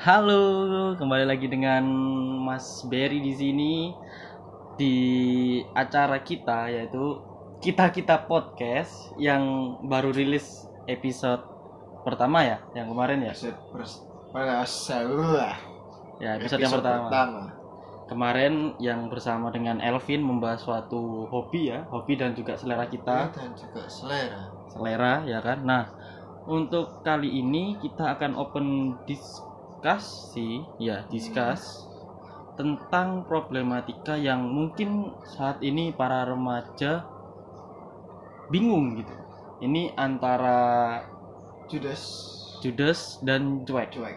[0.00, 1.84] Halo, kembali lagi dengan
[2.40, 3.72] Mas Berry di sini
[4.80, 4.96] di
[5.76, 7.20] acara kita yaitu
[7.60, 11.44] kita kita podcast yang baru rilis episode
[12.00, 13.36] pertama ya, yang kemarin ya.
[13.36, 14.00] Episode pers-.
[16.16, 17.52] Ya episode, yang pertama.
[18.08, 23.52] Kemarin yang bersama dengan Elvin membahas suatu hobi ya, hobi dan juga selera kita, dan
[23.52, 24.48] juga selera.
[24.64, 25.60] selera ya kan.
[25.60, 25.84] Nah
[26.48, 28.96] untuk kali ini kita akan open
[29.80, 31.88] diskusi ya discuss
[32.60, 37.08] tentang problematika yang mungkin saat ini para remaja
[38.52, 39.16] bingung gitu
[39.64, 41.00] ini antara
[41.72, 42.28] Judas
[42.60, 44.16] judes dan cuek cuek.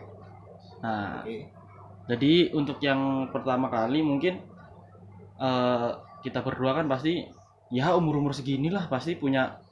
[0.83, 1.47] nah Oke.
[2.11, 4.43] jadi untuk yang pertama kali mungkin
[5.39, 5.89] eh,
[6.27, 7.23] kita berdua kan pasti
[7.71, 9.62] ya umur umur seginilah pasti punya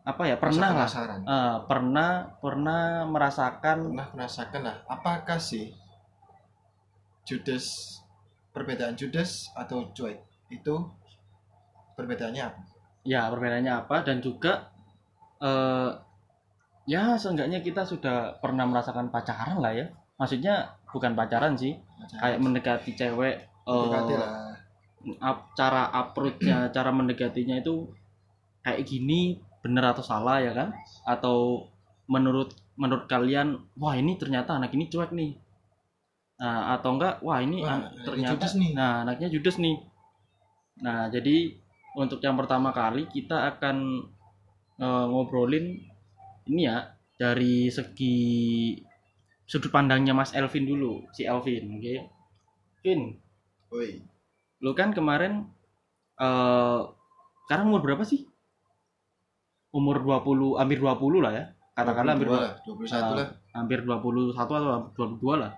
[0.00, 0.88] apa ya pernah lah.
[1.20, 2.10] Eh, pernah
[2.40, 5.70] pernah merasakan Pernah merasakan lah, apakah sih
[7.28, 7.98] Judas
[8.50, 10.18] perbedaan Judas atau cuek
[10.50, 10.74] itu
[11.94, 12.60] perbedaannya apa?
[13.06, 13.96] ya perbedaannya apa?
[14.02, 14.72] Dan juga
[15.40, 15.90] eh
[16.88, 19.86] ya seenggaknya kita sudah pernah merasakan pacaran lah ya.
[20.18, 21.76] Maksudnya bukan pacaran sih.
[22.18, 24.30] Kayak mendekati cewek eh, Mendekati lah.
[25.22, 27.88] ap- cara approach-nya cara mendekatinya itu
[28.60, 30.68] kayak gini bener atau salah ya kan?
[31.06, 31.68] Atau
[32.12, 33.48] menurut menurut kalian
[33.80, 35.30] wah ini ternyata anak ini cuek nih.
[36.40, 38.70] Nah atau enggak wah ini Wah, an- anaknya ternyata judes nih.
[38.78, 39.76] nah anaknya judes nih.
[40.84, 41.36] Nah jadi
[42.02, 43.76] untuk yang pertama kali kita akan
[44.84, 45.66] eh, ngobrolin
[46.50, 46.78] ini ya
[47.20, 48.16] dari segi
[49.50, 51.94] sudut pandangnya Mas Elvin dulu si Elvin oke?
[52.82, 53.02] Vin
[53.70, 54.02] Woi,
[54.64, 55.46] lu kan kemarin
[56.22, 56.80] eh
[57.46, 58.29] sekarang umur berapa sih?
[59.70, 61.44] Umur 20, hampir 20 lah ya.
[61.72, 63.14] Katakanlah hampir 22 dua- lah, 21 Ah.
[63.14, 63.28] lah.
[63.50, 65.52] hampir 21 atau 22 lah.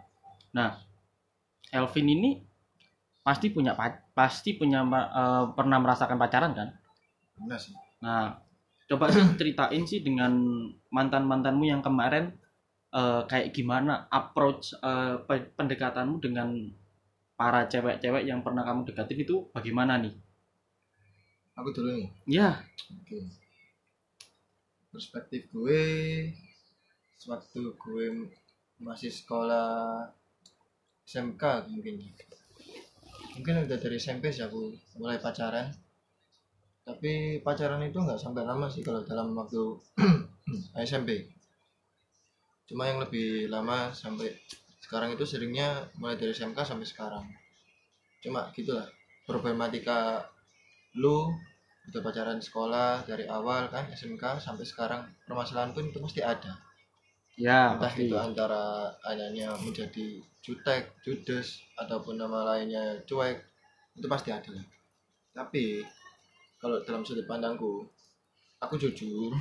[0.53, 0.69] Nah,
[1.73, 2.31] Elvin ini
[3.23, 6.69] pasti punya pa- pasti punya eh, pernah merasakan pacaran kan?
[7.41, 7.73] Benar sih.
[8.01, 8.37] Nah,
[8.87, 9.09] coba
[9.41, 10.33] ceritain sih dengan
[10.89, 12.37] mantan-mantanmu yang kemarin
[12.93, 14.77] eh, kayak gimana approach
[15.25, 16.53] pe- pendekatanmu dengan
[17.33, 20.13] para cewek-cewek yang pernah kamu deketin itu bagaimana nih?
[21.57, 22.09] Aku dulu nih.
[22.29, 22.61] Ya,
[22.93, 23.19] Oke.
[24.93, 25.85] Perspektif gue
[27.17, 28.07] sewaktu gue
[28.77, 30.05] masih sekolah
[31.09, 31.97] SMK mungkin.
[33.41, 35.73] Mungkin udah dari SMP sih aku mulai pacaran.
[36.85, 39.81] Tapi pacaran itu nggak sampai lama sih kalau dalam waktu
[40.85, 41.25] SMP.
[42.69, 44.29] Cuma yang lebih lama sampai
[44.85, 47.25] sekarang itu seringnya mulai dari SMK sampai sekarang.
[48.21, 48.85] Cuma gitulah
[49.25, 50.29] problematika
[51.01, 51.33] lu
[51.91, 56.53] udah pacaran sekolah dari awal kan SMK sampai sekarang permasalahan pun itu pasti ada
[57.35, 58.07] ya entah pasti.
[58.07, 63.39] itu antara anaknya menjadi jutek, judes ataupun nama lainnya cuek
[63.99, 64.67] itu pasti ada lah
[65.35, 65.83] tapi
[66.63, 67.87] kalau dalam sudut pandangku
[68.63, 69.35] aku jujur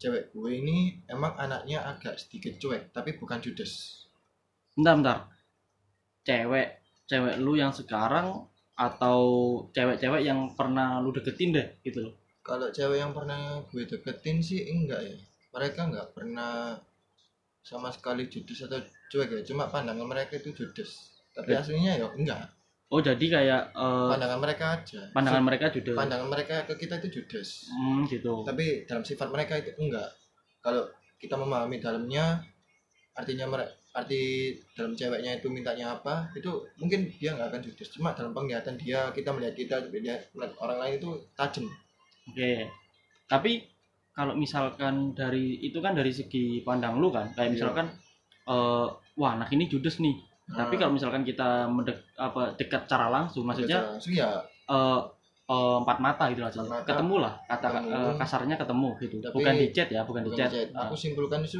[0.00, 4.00] cewek gue ini emang anaknya agak sedikit cuek tapi bukan judes
[4.80, 5.18] Bentar, bentar.
[6.24, 6.68] Cewek,
[7.10, 8.48] cewek lu yang sekarang
[8.80, 9.20] atau
[9.70, 12.14] cewek-cewek yang pernah lu deketin deh gitu loh.
[12.40, 15.12] kalau cewek yang pernah gue deketin sih enggak ya.
[15.52, 16.72] Mereka enggak pernah
[17.60, 18.80] sama sekali judes atau
[19.12, 19.40] cuek ya.
[19.44, 21.12] Cuma pandangan mereka itu judes.
[21.30, 21.60] Tapi Ya.
[21.60, 22.48] aslinya ya enggak.
[22.90, 25.00] Oh, jadi kayak eh, pandangan mereka aja.
[25.14, 27.68] pandangan mereka juga pandangan mereka ke kita itu judes.
[27.70, 28.42] Hmm, gitu.
[28.42, 30.08] tapi dalam sifat mereka itu enggak.
[30.58, 30.88] Kalau
[31.20, 32.40] kita memahami dalamnya
[33.12, 34.22] artinya mereka arti
[34.72, 36.46] dalam ceweknya itu mintanya apa itu
[36.76, 40.78] mungkin dia nggak akan judes cuma dalam penglihatan dia kita melihat kita dia melihat orang
[40.78, 41.66] lain itu tajam
[42.26, 42.70] Oke.
[43.26, 43.66] Tapi
[44.12, 47.54] kalau misalkan dari itu kan dari segi pandang lu kan, kayak Iya.
[47.56, 47.86] misalkan
[48.44, 48.86] eh
[49.16, 50.14] wah anak ini judes nih.
[50.46, 55.00] Tapi Nah, kalau misalkan kita mendek apa dekat cara langsung maksudnya langsung ya eh
[55.46, 56.58] eh, empat mata gitu aja.
[56.60, 56.86] Mata.
[56.86, 57.88] Ketemu lah kata Ketemu.
[57.90, 59.16] eh, kasarnya ketemu gitu.
[59.18, 60.50] Tapi- bukan di chat ya, bukan, di bukan chat.
[60.54, 60.68] chat.
[60.70, 61.58] Ah, aku simpulkan itu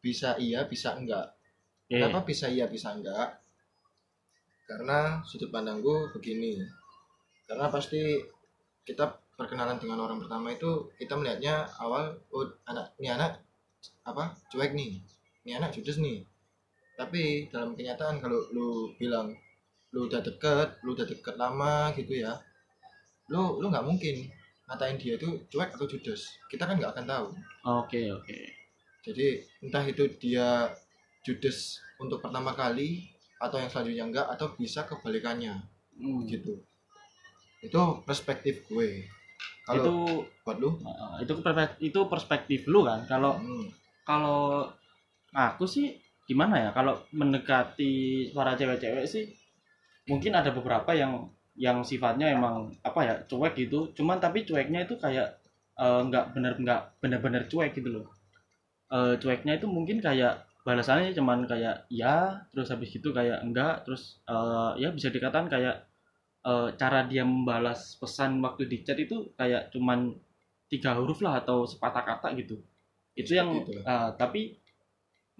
[0.00, 1.28] bisa iya bisa enggak
[1.90, 1.98] oke.
[1.98, 3.42] kenapa bisa iya bisa enggak?
[4.70, 6.62] Karena sudut pandangku begini.
[7.50, 7.98] Karena pasti
[8.86, 13.42] kita perkenalan dengan orang pertama itu kita melihatnya awal oh anak ini anak
[14.06, 15.02] apa cuek nih.
[15.42, 16.22] Ini anak judes nih.
[16.94, 19.34] Tapi dalam kenyataan kalau lu bilang
[19.90, 22.38] lu udah deket lu udah deket lama gitu ya
[23.30, 24.30] lu lu nggak mungkin
[24.70, 26.30] ngatain dia itu cuek atau judes.
[26.46, 27.26] Kita kan nggak akan tahu.
[27.82, 28.38] Oke, oke.
[29.00, 30.68] jadi entah itu dia
[31.24, 35.56] judes untuk pertama kali atau yang selanjutnya enggak atau bisa kebalikannya.
[36.00, 36.24] Hmm.
[36.24, 36.60] gitu.
[37.60, 39.04] Itu perspektif gue.
[39.68, 39.94] Kalau itu
[40.44, 40.80] buat lu?
[40.80, 43.04] Uh, itu perspektif, itu perspektif lu kan.
[43.04, 43.68] Kalau hmm,
[44.08, 44.68] kalau
[45.32, 46.70] aku sih gimana ya?
[46.72, 49.28] Kalau mendekati para cewek-cewek sih
[50.08, 51.28] mungkin ada beberapa yang
[51.60, 53.92] yang sifatnya emang apa ya cuek gitu.
[53.92, 55.36] Cuman tapi cueknya itu kayak
[55.76, 58.06] eh, nggak bener nggak bener-bener cuek gitu loh.
[58.90, 64.20] Eh, cueknya itu mungkin kayak balasannya cuman kayak ya terus habis gitu kayak enggak terus
[64.28, 65.88] eh, ya bisa dikatakan kayak
[66.44, 70.12] eh, cara dia membalas pesan waktu di chat itu kayak cuman
[70.70, 72.60] tiga huruf lah atau sepatah kata gitu.
[73.16, 74.56] Itu yang eh, tapi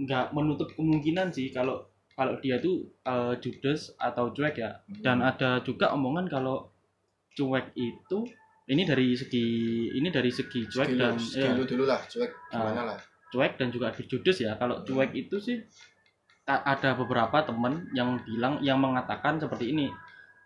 [0.00, 1.84] nggak menutup kemungkinan sih kalau
[2.16, 4.80] kalau dia tuh eh, judes atau cuek ya.
[4.88, 6.72] Dan ada juga omongan kalau
[7.36, 8.24] cuek itu
[8.70, 9.46] ini dari segi
[9.98, 12.98] ini dari segi cuek skill, dan skill ya, lu dulu lah cuek gimana lah
[13.30, 14.58] cuek dan juga ada judes ya.
[14.58, 15.58] Kalau cuek itu sih
[16.50, 19.86] ada beberapa temen yang bilang yang mengatakan seperti ini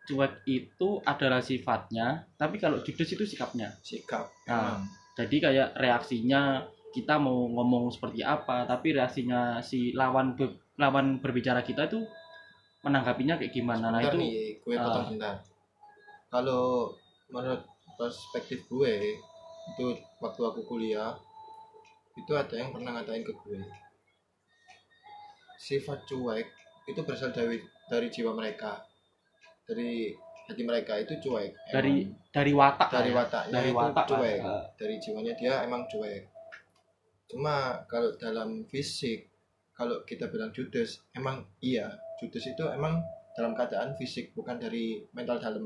[0.05, 3.73] cuek itu adalah sifatnya tapi kalau judes itu sikapnya.
[3.81, 4.29] Sikap.
[4.49, 4.81] Nah.
[4.81, 4.83] Emang.
[5.15, 11.63] jadi kayak reaksinya kita mau ngomong seperti apa tapi reaksinya si lawan be- lawan berbicara
[11.63, 12.03] kita itu
[12.83, 13.95] menanggapinya kayak gimana.
[13.95, 15.39] Nah itu nih gue bentar
[16.35, 16.91] kalau
[17.31, 17.63] menurut
[17.95, 19.15] perspektif gue
[19.75, 19.85] itu
[20.19, 21.15] waktu aku kuliah
[22.14, 23.61] itu ada yang pernah ngatain ke gue.
[25.58, 26.46] Sifat cuek
[26.90, 27.58] itu berasal dari
[27.88, 28.84] dari jiwa mereka.
[29.64, 30.12] Dari
[30.44, 32.28] hati mereka itu cuek dari Emang.
[32.28, 33.16] dari watak dari ya.
[33.16, 34.38] wataknya dari itu watak cuek.
[34.44, 34.52] Lah.
[34.52, 36.22] Eh, dari jiwanya dia emang cuek.
[37.32, 39.32] Cuma kalau dalam fisik
[39.72, 41.88] kalau kita bilang judes emang iya
[42.20, 43.00] judes itu emang
[43.34, 45.64] dalam keadaan fisik bukan dari mental dalam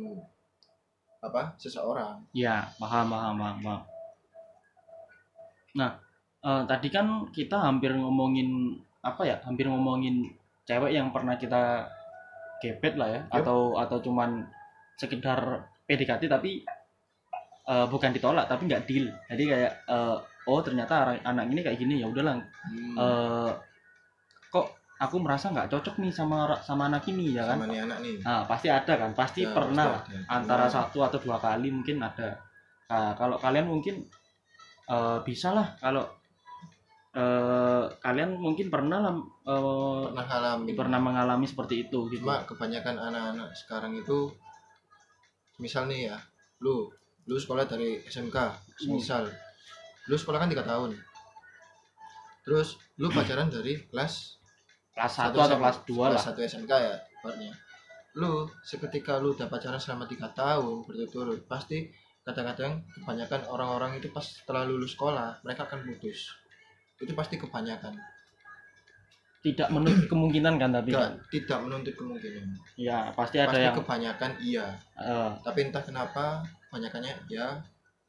[1.18, 2.22] apa seseorang.
[2.30, 3.82] Ya, paham, paham, paham, paham.
[5.74, 5.98] Nah,
[6.44, 9.36] eh, tadi kan kita hampir ngomongin apa ya?
[9.46, 10.26] Hampir ngomongin
[10.68, 11.88] cewek yang pernah kita
[12.62, 13.42] gebet lah ya, Yup.
[13.42, 14.42] atau atau cuman
[14.98, 16.62] sekedar PDKT tapi
[17.68, 19.06] eh, bukan ditolak tapi nggak deal.
[19.30, 20.16] Jadi kayak eh,
[20.48, 22.40] oh ternyata anak ini kayak gini ya udahlah.
[22.66, 23.50] Hmm, eh,
[24.48, 24.66] kok
[24.98, 27.62] aku merasa nggak cocok nih sama sama anak ini ya kan?
[27.62, 29.10] sama nih anak nih Nah, pasti ada kan?
[29.14, 30.26] Pasti Ya, pernah pasti ada.
[30.26, 32.34] antara Nah, satu atau dua kali mungkin ada.
[32.90, 34.02] Nah, kalau kalian mungkin
[34.90, 36.02] eh, bisa lah kalau
[37.18, 39.10] eh, kalian mungkin pernah
[39.42, 42.22] eh, pernah ngalamin pernah mengalami seperti itu gitu.
[42.22, 44.30] cuma kebanyakan anak-anak sekarang itu
[45.58, 46.18] misal nih ya
[46.62, 46.86] lu
[47.26, 48.36] lu sekolah dari SMK
[48.78, 48.94] Hmm.
[48.94, 49.26] misal
[50.06, 50.94] lu sekolah kan tiga tahun
[52.46, 54.38] terus lu pacaran dari kelas
[54.94, 56.08] kelas 1 satu atau kelas 2 lah.
[56.14, 57.52] kelas satu SMK ya ibaratnya
[58.14, 61.90] lu seketika lu udah pacaran selama tiga tahun berturut-turut pasti
[62.22, 66.30] kadang-kadang kebanyakan orang-orang itu pas setelah lulus sekolah mereka akan putus
[66.98, 67.94] itu pasti kebanyakan.
[69.38, 72.46] Tidak menutup kemungkinan kan tapi Nggak, tidak menuntut kemungkinan.
[72.74, 74.66] Ya pasti ada pasti yang kebanyakan iya.
[74.98, 77.54] Eh, tapi entah kenapa kebanyakannya ya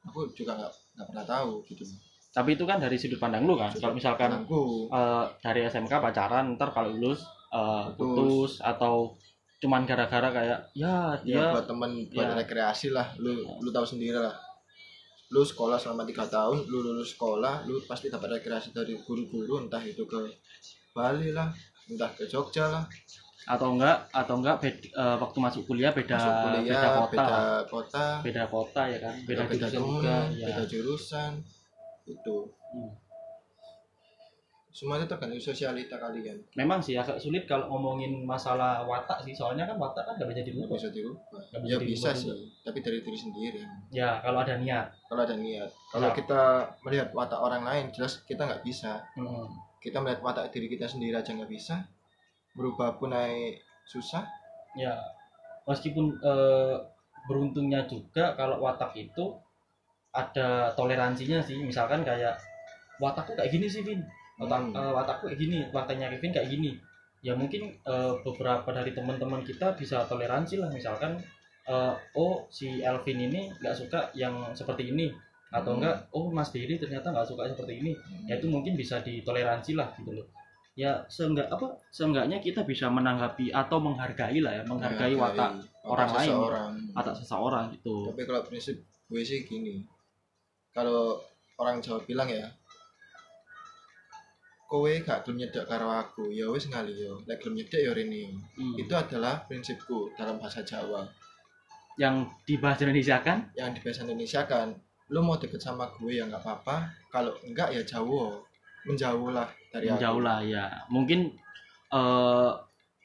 [0.02, 1.86] aku juga nggak nggak pernah tahu gitu.
[2.34, 3.70] Tapi itu kan dari sudut pandang lu kan.
[3.78, 7.22] Kalau misalkan eh, dari SMK pacaran ntar kalau lulus
[7.54, 8.02] eh, Putus.
[8.02, 9.14] putus atau
[9.60, 11.52] cuman gara-gara kayak ya dia ya.
[11.52, 12.36] buat temen buat ya.
[12.42, 13.14] rekreasi lah.
[13.22, 14.49] Lu lu tahu sendiri lah
[15.30, 19.82] lu sekolah selama tiga tahun lu lulus sekolah lu pasti dapat rekreasi dari guru-guru entah
[19.86, 20.18] itu ke
[20.90, 21.54] Bali lah
[21.86, 22.86] entah ke Jogja lah.
[23.50, 27.42] Atau enggak atau enggak bed- eh, waktu masuk kuliah beda masuk kuliah beda kota beda
[27.70, 28.06] kota.
[28.26, 31.32] Beda kota ya kan beda, beda, beda jurusan temen juga ya beda jurusan
[32.10, 32.38] itu.
[32.74, 32.92] Hmm.
[34.70, 39.34] Semua itu tergantung sosialita kalian memang sih agak sulit kalau ngomongin masalah watak sih.
[39.34, 40.76] Soalnya kan watak kan nggak bisa dirubah.
[40.78, 41.40] Bisa dirubah.
[41.42, 42.22] Nggak bisa ya dirubah bisa juga.
[42.22, 43.62] sih tapi dari diri sendiri.
[43.90, 44.94] Ya kalau ada niat.
[45.10, 45.70] Kalau ada niat.
[45.90, 46.14] Kalau Ya.
[46.14, 46.42] kita
[46.86, 49.02] melihat watak orang lain jelas kita nggak bisa.
[49.18, 49.50] Hmm.
[49.80, 51.82] kita melihat watak diri kita sendiri aja nggak bisa.
[52.54, 54.22] Berubah pun naik susah.
[54.78, 54.94] Ya
[55.66, 56.76] meskipun eh,
[57.26, 59.34] beruntungnya juga kalau watak itu
[60.14, 61.58] ada toleransinya sih.
[61.64, 62.38] Misalkan kayak
[63.00, 64.04] watakku kayak gini sih Vin
[64.40, 64.76] watak Hmm.
[64.76, 66.72] eh, watakku kayak gini wataknya Kevin kayak gini
[67.20, 71.20] ya mungkin eh, beberapa dari teman-teman kita bisa toleransi lah misalkan
[71.68, 75.12] eh, oh si Elvin ini nggak suka yang seperti ini
[75.50, 75.82] atau Hmm.
[75.82, 77.92] enggak oh Mas Diri ternyata nggak suka seperti ini
[78.26, 80.28] ya itu mungkin bisa ditoleransi lah gitu loh
[80.78, 85.52] ya seenggak apa seenggaknya kita bisa menanggapi atau menghargai lah ya menghargai watak
[85.84, 86.30] orang lain.
[86.32, 86.72] seseorang.
[86.96, 88.78] watak seseorang gitu tapi kalau prinsip
[89.10, 89.84] gue sih gini
[90.72, 91.18] kalau
[91.58, 92.46] orang Jawa bilang ya
[94.70, 97.18] kowe gak gelem nyedek karo aku ya wis ngali yo.
[97.26, 98.38] Lek gelem nyedek yo rene.
[98.54, 98.78] Hmm.
[98.78, 101.10] itu adalah prinsipku dalam bahasa Jawa.
[101.98, 103.50] Yang di bahasa Indonesia kan?
[103.58, 104.68] Yang di bahasa Indonesia kan
[105.10, 106.86] lu mau deket sama gue ya nggak apa-apa.
[107.10, 108.46] Kalau enggak ya jauh.
[108.86, 110.00] Menjauh lah dari aku.
[110.06, 110.70] jauh lah ya.
[110.94, 111.34] Mungkin
[111.90, 112.52] eh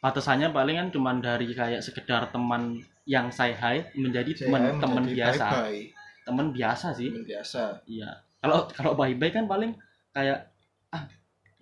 [0.04, 2.76] batasannya paling kan cuma dari kayak sekedar teman
[3.08, 5.64] yang say hi menjadi teman teman biasa.
[6.28, 7.08] teman biasa sih.
[7.08, 7.62] Teman biasa.
[7.88, 8.20] Iya.
[8.44, 9.72] Kalau kalau bye bye kan paling
[10.12, 10.52] kayak
[10.92, 11.08] ah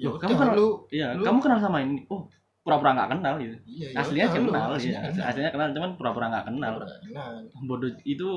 [0.02, 2.02] ya kamu kenal lu iya lu- kamu kenal sama ini?
[2.10, 2.26] Oh
[2.62, 5.10] pura-pura nggak kenal gitu iya ya aslinya udah, lu, kenal aslinya iya.
[5.10, 5.26] Kenal.
[5.30, 6.72] aslinya kenal cuman pura-pura nggak kenal.
[6.78, 7.32] Pura-pura kenal.
[7.66, 8.28] Bodoh itu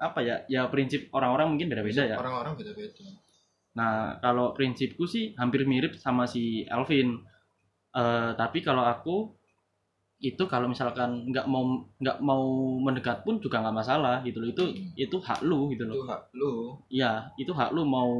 [0.00, 0.36] apa ya?
[0.48, 2.16] Ya prinsip orang-orang mungkin beda-beda ya.
[2.16, 3.04] Orang-orang beda-beda.
[3.74, 7.20] Nah kalau prinsipku sih hampir mirip sama si Elvin
[7.90, 9.34] Eh, tapi kalau aku
[10.20, 11.64] itu kalau misalkan nggak mau
[11.98, 12.44] nggak mau
[12.78, 14.48] mendekat pun juga nggak masalah gitu loh.
[14.54, 14.64] Itu
[14.94, 15.94] itu hak lu gitu loh.
[15.98, 16.52] Itu hak lu.
[16.86, 18.10] Iya, itu hak lu mau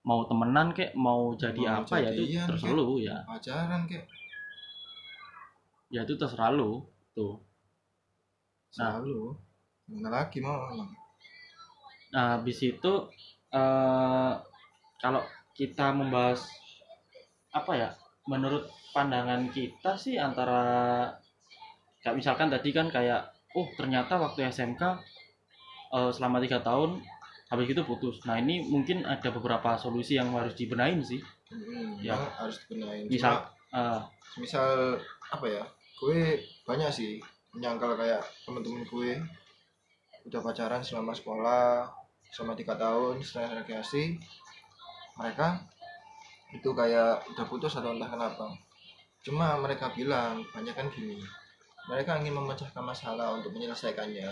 [0.00, 2.76] mau temenan kek, mau jadi Mau apa ya itu terserah kek.
[2.76, 3.16] lu ya.
[3.28, 4.06] pacaran kayak
[5.90, 6.86] Ya itu terserah lu.
[7.12, 7.36] Tuh.
[8.78, 9.02] Nah.
[9.02, 9.34] selalu
[9.90, 10.70] mana lagi mau
[12.10, 12.92] Nah, habis itu
[13.50, 14.32] eh
[15.02, 15.22] kalau
[15.54, 16.46] kita membahas
[17.50, 17.88] apa ya?
[18.30, 21.06] Menurut pandangan kita sih antara
[22.02, 24.82] kayak misalkan tadi kan kayak oh ternyata waktu SMK
[25.94, 27.02] eh, selama tiga tahun
[27.50, 28.22] habis itu putus.
[28.24, 31.18] Nah, ini mungkin ada beberapa solusi yang harus dibenahin sih.
[31.50, 32.14] hmm, Ya.
[32.38, 34.00] harus dibenahin Misal- Cuma, Eh,
[34.38, 35.62] misal apa ya
[35.94, 39.14] gue banyak sih menyangkal kayak temen-temen gue
[40.24, 41.86] udah pacaran selama sekolah
[42.28, 44.18] selama tiga tahun setelah rekreasi
[45.14, 45.62] mereka
[46.50, 48.50] itu kayak udah putus atau entah kenapa
[49.20, 51.22] cuma mereka bilang banyak kan gini
[51.86, 54.30] mereka ingin memecahkan masalah untuk menyelesaikannya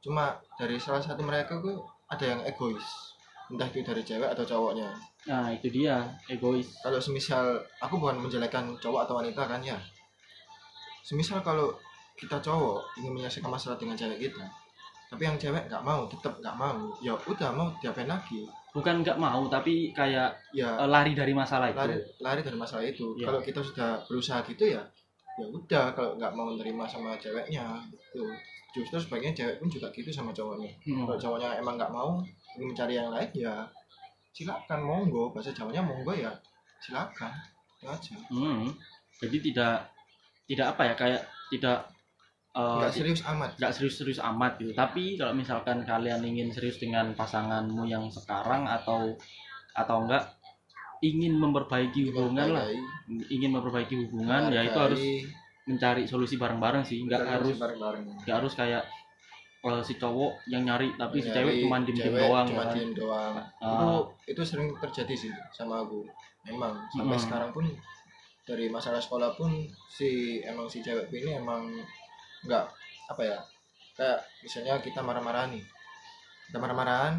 [0.00, 1.72] cuma dari salah satu mereka gue
[2.08, 2.84] ada yang egois.
[3.48, 4.92] Entah itu dari cewek atau cowoknya.
[5.28, 6.68] Nah, itu dia egois.
[6.84, 9.76] kalau semisal aku bukan menjelekkan cowok atau wanita kan ya.
[11.04, 11.72] Semisal kalau
[12.18, 14.44] kita cowok ingin menyelesaikan masalah dengan cewek kita
[15.08, 18.44] tapi yang cewek nggak mau tetap nggak mau ya udah mau diapain lagi?
[18.76, 20.76] Bukan nggak mau tapi kayak ya.
[20.76, 21.80] eh, lari dari masalah itu.
[21.80, 23.16] Lari lari dari masalah itu.
[23.16, 23.32] Iya.
[23.32, 24.84] kalau kita sudah berusaha gitu ya
[25.38, 28.26] ya udah kalau nggak mau menerima sama ceweknya gitu
[28.76, 30.68] justru sebaiknya cewek pun juga gitu sama cowoknya.
[30.84, 31.08] Hmm.
[31.08, 32.20] kalau cowoknya emang nggak mau
[32.56, 33.64] ingin mencari yang lain ya
[34.36, 35.32] silakan monggo.
[35.32, 36.32] Bahasa jawanya monggo ya
[36.84, 37.32] silakan.
[37.78, 38.14] Itu aja.
[38.28, 38.68] Hmm.
[39.18, 39.76] jadi tidak
[40.48, 41.78] tidak apa ya kayak tidak
[42.54, 43.50] eh, nggak serius amat.
[43.56, 44.72] nggak serius-serius amat gitu.
[44.76, 49.16] Tapi kalau misalkan kalian ingin serius dengan pasanganmu yang sekarang atau
[49.72, 50.38] atau enggak
[51.00, 52.66] ingin memperbaiki hubungan lah.
[53.08, 55.02] Ingin memperbaiki hubungan ya itu harus
[55.68, 57.54] mencari solusi bareng-bareng sih nggak harus
[58.24, 58.82] nggak harus kayak
[59.58, 62.72] eh, si cowok yang nyari tapi si Nyari cewek cuma diem doang cuma kan.
[62.72, 63.68] diem doang Ah.
[63.68, 63.90] itu
[64.32, 66.06] itu sering terjadi sih sama aku
[66.46, 67.24] emang sampai Mm.
[67.28, 67.64] sekarang pun
[68.48, 69.52] dari masalah sekolah pun
[69.92, 71.68] si emang si cewek ini emang
[72.48, 72.64] nggak
[73.10, 73.38] apa ya
[73.92, 75.60] kayak misalnya kita marah-marah nih
[76.48, 77.18] kita marah-marahan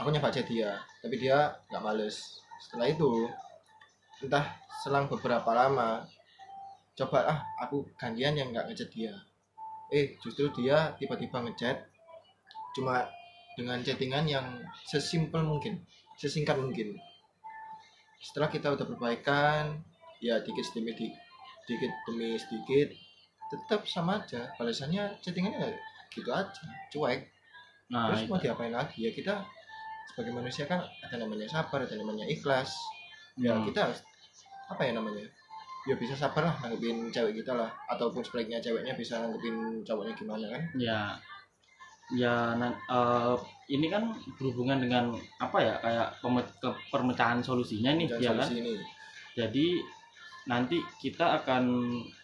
[0.00, 3.28] aku chat dia tapi dia nggak males setelah itu
[4.18, 4.46] entah
[4.82, 6.02] selang beberapa lama
[6.92, 9.14] coba ah aku gantian yang nggak ngechat dia.
[9.92, 11.88] Eh justru dia tiba-tiba ngechat
[12.76, 13.04] cuma
[13.56, 14.46] dengan chattingan yang
[14.88, 15.84] sesimpel mungkin
[16.16, 16.96] sesingkat mungkin.
[18.22, 19.82] Setelah kita udah perbaikan
[20.22, 21.16] ya dikit demi di-
[21.66, 22.88] dikit demi sedikit
[23.52, 24.52] tetap sama aja.
[24.56, 25.70] Balasannya chattingannya ya
[26.12, 27.28] gitu aja cuek.
[27.92, 28.30] Nah terus itu.
[28.32, 29.04] mau diapain lagi?
[29.04, 29.44] Ya kita
[30.12, 32.72] sebagai manusia kan ada namanya sabar ada namanya ikhlas.
[33.40, 33.64] Ya Hmm.
[33.68, 34.00] kita harus
[34.68, 35.24] apa ya namanya
[35.82, 37.66] ya bisa sabar lah nanggepin cewek kita lah.
[37.86, 40.62] Ataupun sebaliknya ceweknya bisa nanggepin cowoknya gimana kan?
[40.76, 41.00] Ya
[42.12, 43.34] ya nan- eh,
[43.68, 44.04] ini kan
[44.36, 48.48] berhubungan dengan apa ya kayak peme- ke- permecahan solusinya nih Dan ya kan?
[48.52, 48.74] ini.
[49.32, 49.66] Jadi
[50.44, 51.64] nanti kita akan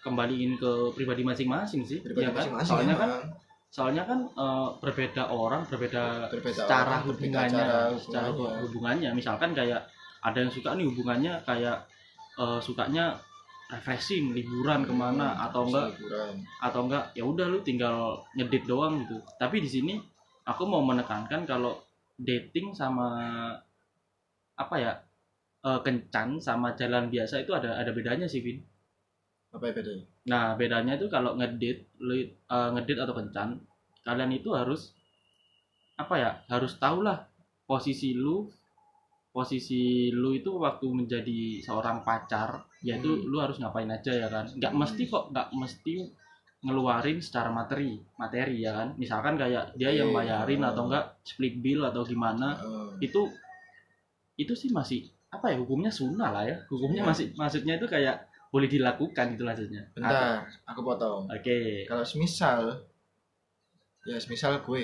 [0.00, 2.42] kembaliin ke pribadi masing-masing sih pribadi ya kan?
[2.42, 3.24] masing-masing soalnya kan emang.
[3.68, 7.66] soalnya kan eh, berbeda orang berbeda, Berbeda secara orang, berbeda hubungannya
[8.06, 8.60] cara hubungannya.
[8.62, 9.10] hubungannya.
[9.14, 9.80] Misalkan kayak
[10.20, 11.78] ada yang suka nih hubungannya kayak
[12.36, 13.16] eh, sukanya
[13.68, 15.86] refreshing liburan ke mana Hmm, atau enggak?
[16.00, 16.34] liburan.
[16.58, 17.96] atau enggak ya udah lu tinggal
[18.36, 19.16] ngedit doang gitu.
[19.36, 19.94] Tapi di sini
[20.44, 21.76] aku mau menekankan kalau
[22.16, 23.08] dating sama
[24.58, 24.92] apa ya
[25.62, 28.58] eh, kencan sama jalan biasa itu ada ada bedanya sih Vin.
[29.52, 30.04] Apa ya bedanya?
[30.28, 33.60] Nah bedanya itu kalau ngedit lu eh, ngedit atau kencan
[34.02, 34.96] kalian itu harus
[35.98, 37.26] apa ya harus tahu lah
[37.68, 38.48] posisi lu
[39.38, 43.24] posisi lu itu waktu menjadi seorang pacar yaitu Hmm.
[43.24, 44.80] lu harus ngapain aja ya kan nggak Hmm.
[44.82, 45.94] mesti kok nggak mesti
[46.58, 50.70] ngeluarin secara materi materi ya kan misalkan kayak dia yang Oke, bayarin hmm.
[50.74, 52.58] atau enggak split bill atau gimana
[52.98, 53.30] itu
[54.34, 57.06] itu sih masih apa ya hukumnya sunnah lah ya hukumnya Ya.
[57.06, 62.80] masih maksudnya itu kayak boleh dilakukan itu maksudnya bentar aku potong oke kalau semisal
[64.02, 64.82] ya semisal gue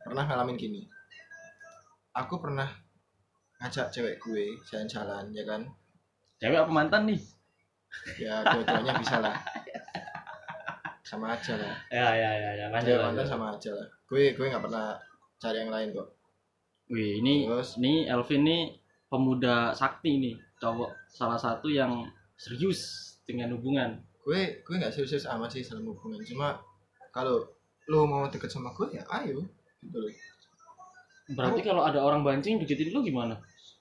[0.00, 0.82] pernah ngalamin gini
[2.16, 2.66] aku pernah
[3.60, 5.62] ngajak cewek gue jalan-jalan ya kan?
[6.36, 7.20] Cewek apa mantan nih?
[8.20, 9.36] Ya dua-duanya bisa lah.
[11.06, 11.74] Sama aja lah.
[11.88, 13.88] Ya ya ya ya lanjut cewek mantan sama aja lah.
[14.04, 15.00] Gue gue nggak pernah
[15.40, 16.08] cari yang lain kok.
[16.92, 17.80] Wih ini terus?
[17.80, 18.62] ini Elvin nih
[19.08, 20.36] pemuda sakti nih.
[20.60, 22.04] Cowok salah satu yang
[22.36, 23.96] serius dengan hubungan.
[24.20, 26.20] Gue gue nggak serius amat sih dalam hubungan.
[26.22, 26.60] Cuma
[27.10, 27.48] kalau
[27.88, 29.40] lu mau deket sama gue ya ayo.
[29.80, 30.12] Gitu loh
[31.34, 33.40] berarti kalau ada orang bancing deketin lu gimana?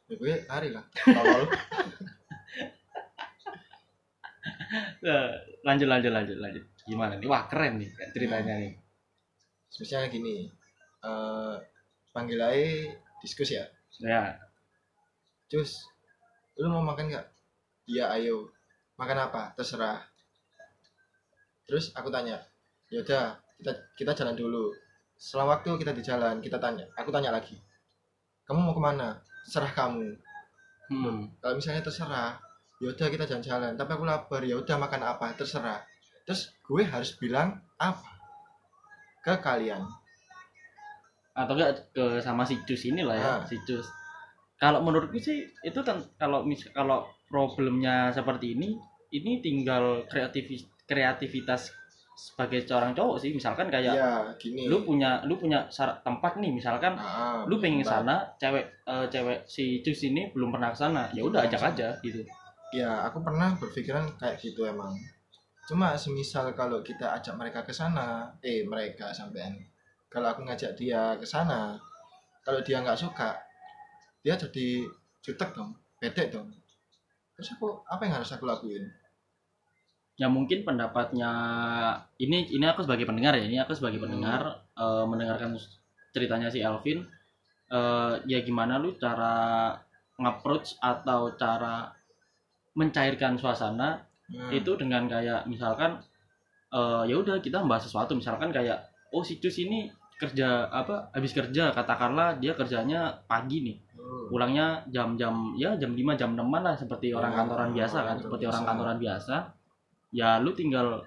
[0.09, 1.45] Ya gue hari lah tolol
[5.05, 6.63] Eh, lanjut lanjut lanjut lanjut.
[6.85, 7.27] Gimana nih?
[7.29, 8.73] Wah keren nih ceritanya nih.
[9.69, 10.49] Misalnya gini
[11.05, 11.55] eh
[12.09, 13.65] panggil aja diskus ya.
[14.01, 14.35] Ya.
[15.47, 15.85] Cus
[16.57, 17.25] lu mau makan nggak?
[17.85, 18.49] Iya ayo.
[18.97, 19.53] Makan apa?
[19.53, 20.01] Terserah.
[21.69, 22.41] Terus aku tanya
[22.89, 24.73] yaudah kita kita jalan dulu
[25.15, 27.55] setelah waktu kita di jalan kita tanya aku tanya lagi
[28.45, 29.09] kamu mau ke mana?
[29.41, 30.05] Terserah kamu.
[30.85, 31.33] Hmm.
[31.41, 32.37] kalau misalnya terserah
[32.77, 33.73] yaudah kita jalan-jalan.
[33.73, 35.33] Tapi aku lapar ya udah makan apa?
[35.33, 35.81] Terserah.
[36.29, 38.05] Terus gue harus bilang apa?
[39.25, 39.81] Ke kalian.
[41.33, 43.41] Atau enggak ke sama si Cus ini lah ya Ah.
[43.49, 43.89] si Cus
[44.55, 48.79] kalau menurutku sih itu kan kalau mis kalau problemnya seperti ini
[49.11, 51.75] ini tinggal kreativis kreativitas
[52.15, 54.71] sebagai seorang cowok sih misalkan kayak ya gini.
[54.71, 59.05] lu punya lu punya syarat tempat nih misalkan Ah, lu pengen ke sana cewek eh,
[59.11, 62.23] cewek si Cus ini belum pernah ke sana ya udah ajak aja gitu.
[62.71, 64.95] Ya aku pernah berpikiran kayak gitu emang.
[65.67, 69.59] Cuma semisal kalau kita ajak mereka ke sana eh mereka sampean
[70.07, 71.75] kalau aku ngajak dia ke sana
[72.47, 73.35] kalau dia nggak suka
[74.23, 74.87] dia jadi
[75.19, 76.47] jutek dong bete dong.
[77.35, 78.87] Terus aku apa yang harus aku lakuin
[80.15, 81.31] ya mungkin pendapatnya
[82.19, 85.59] ini ini aku sebagai pendengar ya ini aku sebagai pendengar eh, mendengarkan
[86.15, 87.03] ceritanya si Elvin
[87.71, 89.75] eh, ya gimana lu cara
[90.15, 91.91] nge-approach atau cara
[92.75, 96.01] mencairkan suasana Hmm, itu dengan kayak misalkan
[96.73, 98.17] eh, ya udah kita bahas sesuatu.
[98.17, 99.85] Misalkan kayak oh si Cus ini
[100.17, 103.77] kerja apa habis kerja katakanlah dia kerjanya pagi nih.
[104.01, 108.17] Oh, pulangnya jam-jam ya jam 5 jam 6 lah seperti orang Oh, kantoran biasa kan
[108.17, 109.35] seperti orang kantoran biasa
[110.09, 111.01] ya lu tinggal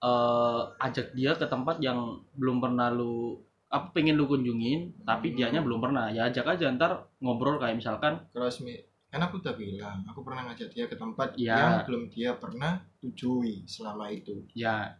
[0.00, 1.98] eh ajak dia ke tempat yang
[2.36, 5.36] belum pernah lu apa pengen lu kunjungin tapi Hmm.
[5.36, 6.12] dianya belum pernah.
[6.12, 8.76] Ya ajak aja ntar ngobrol kayak misalkan kalau semi
[9.08, 11.54] kan aku udah bilang aku pernah ngajak dia ke tempat Ya.
[11.54, 14.44] yang belum dia pernah tujui selama itu.
[14.54, 14.98] Ya.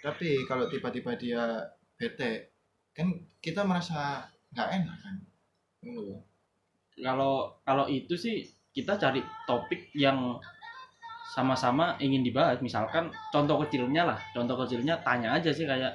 [0.00, 2.52] Tapi kalau tiba-tiba dia bete
[2.92, 5.16] kan kita merasa nggak enak kan?
[6.98, 10.34] Kalau kalau itu sih kita cari topik yang
[11.28, 12.56] sama-sama ingin dibahas.
[12.64, 14.18] Misalkan contoh kecilnya lah.
[14.32, 15.92] Contoh kecilnya tanya aja sih kayak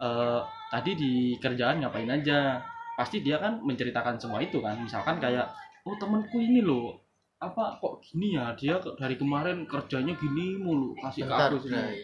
[0.00, 0.40] eh
[0.72, 2.60] tadi di kerjaan ngapain aja?
[2.96, 4.80] Pasti dia kan menceritakan semua itu kan.
[4.80, 5.52] Misalkan kayak
[5.84, 6.96] oh temanku ini loh.
[7.36, 8.56] Apa kok gini ya?
[8.56, 10.96] Dia dari kemarin kerjanya gini mulu.
[11.04, 12.00] Kasih ke Bentar, aku Bray.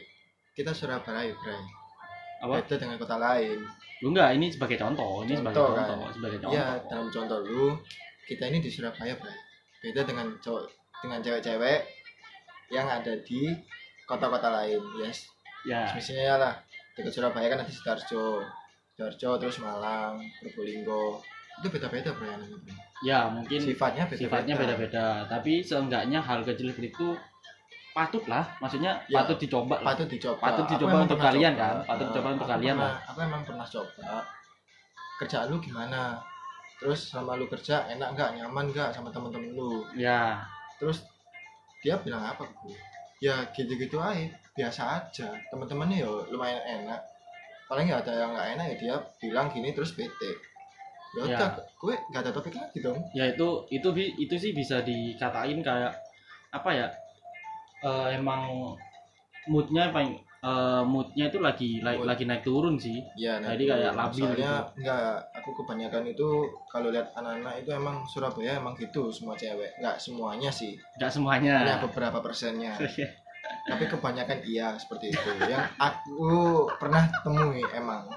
[0.52, 1.62] Kita Surabaya, Bray.
[2.44, 2.60] apa?
[2.60, 3.64] Beda dengan kota lain.
[4.04, 4.34] lu enggak.
[4.36, 5.24] Ini sebagai contoh.
[5.24, 5.96] Ini sebagai Contoh, contoh.
[6.04, 6.12] Kan?
[6.12, 6.58] sebagai contoh.
[6.58, 7.64] Ya, dalam contoh lu,
[8.28, 9.38] kita ini di Surabaya, Bray.
[9.80, 10.68] Beda dengan cowok
[11.00, 11.80] dengan cewek-cewek
[12.72, 13.52] yang ada di
[14.02, 15.28] kota-kota lain, yes.
[15.62, 16.54] ya Misalnya lah,
[16.92, 18.40] dekat Surabaya kan ada Sidoarjo,
[18.90, 21.20] Sidoarjo terus Malang, Probolinggo.
[21.60, 22.76] Itu beda-beda, anaknya, Bray.
[23.04, 24.24] ya mungkin Sifatnya beda-beda.
[24.24, 27.12] sifatnya beda-beda tapi seenggaknya hal kecil itu
[27.92, 29.92] patut lah maksudnya Ya, patut dicoba lah.
[29.92, 30.40] patut dicoba.
[30.40, 31.60] Patut dicoba untuk kalian, coba.
[31.60, 31.74] kan?
[31.84, 34.12] Patut dicoba Nah, untuk aku kalian pernah- Aku emang pernah coba.
[35.18, 36.00] Kerjaan lu gimana?
[36.80, 39.84] Terus selama lu kerja enak nggak, nyaman nggak sama temen-temen lu?
[39.94, 40.40] ya
[40.80, 41.04] Terus
[41.82, 42.78] dia bilang apa ke gue?
[43.18, 45.28] Ya gitu-gitu aja, biasa aja.
[45.50, 47.00] Temen-temennya ya lumayan enak.
[47.66, 50.38] Paling nggak ada yang nggak enak ya dia bilang gini terus bete.
[51.12, 51.36] Ya Ya.
[51.36, 52.98] udah, gue nggak ada topik lagi dong.
[53.12, 55.92] ya itu itu bi- itu sih bisa dikatain kayak
[56.50, 56.86] apa ya
[57.82, 58.74] eh, emang
[59.50, 60.00] moodnya apa
[60.42, 62.08] eh, moodnya itu lagi lagi, Mood.
[62.10, 66.28] lagi naik turun sih Iya, Jadi kayak labil Soalnya enggak, aku kebanyakan itu
[66.66, 69.78] kalau lihat anak-anak itu emang Surabaya emang gitu semua cewek.
[69.78, 72.74] Enggak semuanya sih, nggak semuanya hanya beberapa persennya.
[73.70, 75.30] Tapi kebanyakan iya seperti itu.
[75.46, 76.30] Yang aku
[76.78, 78.10] pernah temui emang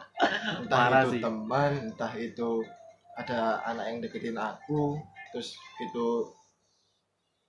[0.62, 1.22] entah Parah itu sih.
[1.22, 2.62] teman, entah itu
[3.18, 4.98] ada anak yang deketin aku,
[5.34, 6.30] terus itu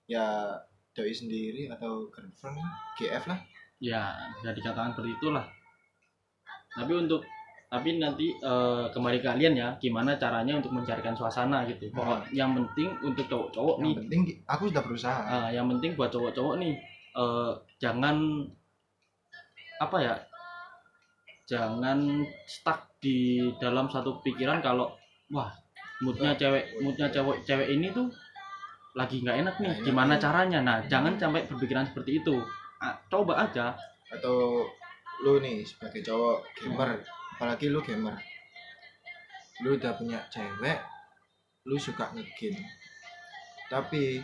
[0.06, 0.56] ya
[0.94, 2.60] doi sendiri atau girlfriend,
[2.96, 3.40] GF lah.
[3.82, 5.44] Ya bisa dikatakan seperti itulah.
[6.76, 7.24] Tapi untuk
[7.66, 11.90] tapi nanti eh, kembali ke kalian ya gimana caranya untuk mencarikan suasana gitu.
[11.90, 13.94] Pokok yang penting untuk cowok-cowok nih.
[14.06, 15.20] penting aku sudah berusaha.
[15.26, 16.74] Ah, yang penting buat cowok-cowok nih
[17.16, 18.46] eh, jangan
[19.76, 20.14] apa ya
[21.46, 24.88] jangan stuck di dalam satu pikiran kalau
[25.28, 25.52] wah
[26.00, 28.08] moodnya cewek moodnya cewek cewek ini tuh
[28.96, 29.74] lagi nggak enak nih.
[29.84, 30.64] Gimana caranya?
[30.64, 32.40] Nah jangan sampai berpikiran seperti itu
[33.06, 33.72] coba aja.
[34.08, 34.66] Atau
[35.18, 37.00] lu nih sebagai cowok gamer
[37.34, 38.14] apalagi lu gamer.
[39.60, 40.78] Lu udah punya cewek
[41.64, 42.62] lu suka ngegame.
[43.66, 44.20] Tapi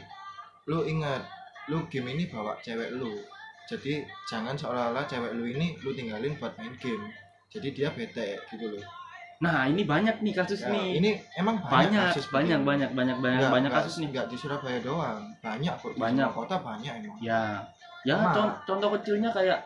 [0.64, 1.24] lu ingat
[1.66, 3.16] lu game ini bawa cewek lu.
[3.64, 7.08] Jadi jangan seolah-olah cewek lu ini lu tinggalin buat main game.
[7.48, 8.84] Jadi dia bete gitu loh.
[9.40, 11.02] Nah ini banyak nih kasus Ya, nih.
[11.02, 14.08] ini emang banyak, banyak kasus banyak banyak banyak banyak banyak nggak- kasus nih.
[14.08, 15.20] nggak di Surabaya doang.
[15.42, 16.28] Banyak kok di Banyak.
[16.30, 17.18] kota banyak emang.
[17.18, 17.58] Ya
[18.02, 19.58] ya con- contoh kecilnya kayak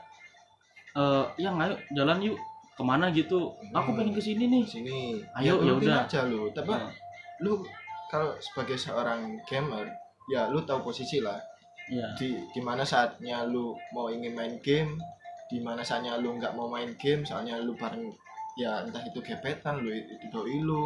[0.92, 2.37] eh yang ayo jalan yuk
[2.72, 3.53] ke mana gitu.
[3.72, 3.96] Aku Hmm.
[3.96, 4.64] pengen ke sini nih.
[4.64, 4.96] Sini
[5.33, 5.96] Ayo, ya, ya udah.
[6.05, 6.53] aja lu.
[6.53, 6.92] Tapi Nah,
[7.40, 7.64] lu
[8.07, 9.88] kalau sebagai seorang gamer
[10.29, 11.40] ya lu tahu posisi lah.
[11.88, 12.12] Iya.
[12.16, 14.92] Di di mana saatnya lu mau ingin main game
[15.46, 18.12] di mana saatnya lu nggak mau main game soalnya lu bareng
[18.57, 20.85] ya entah itu gebetan lu itu doi lu.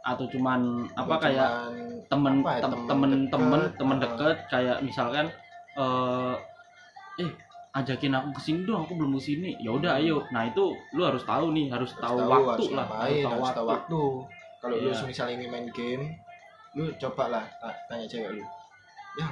[0.00, 4.00] Atau cuman apa atau kayak cuman temen apa ya, tem- temen temen temen temen ah.
[4.00, 5.26] deket kayak misalkan
[5.76, 6.34] eh
[7.18, 7.30] eh
[7.74, 10.24] ajakin aku ke sini dong aku belum ke sini ya udah ayo.
[10.30, 13.50] Nah itu lu harus tahu nih harus harus tahu tahu, waktu harus lah ngapain, harus
[13.52, 14.02] tahu waktu.
[14.58, 15.02] kalau lu Iya.
[15.06, 16.04] misalnya ingin main game
[16.74, 18.42] lu coba lah ta- tanya cewek lu.
[19.14, 19.28] Ya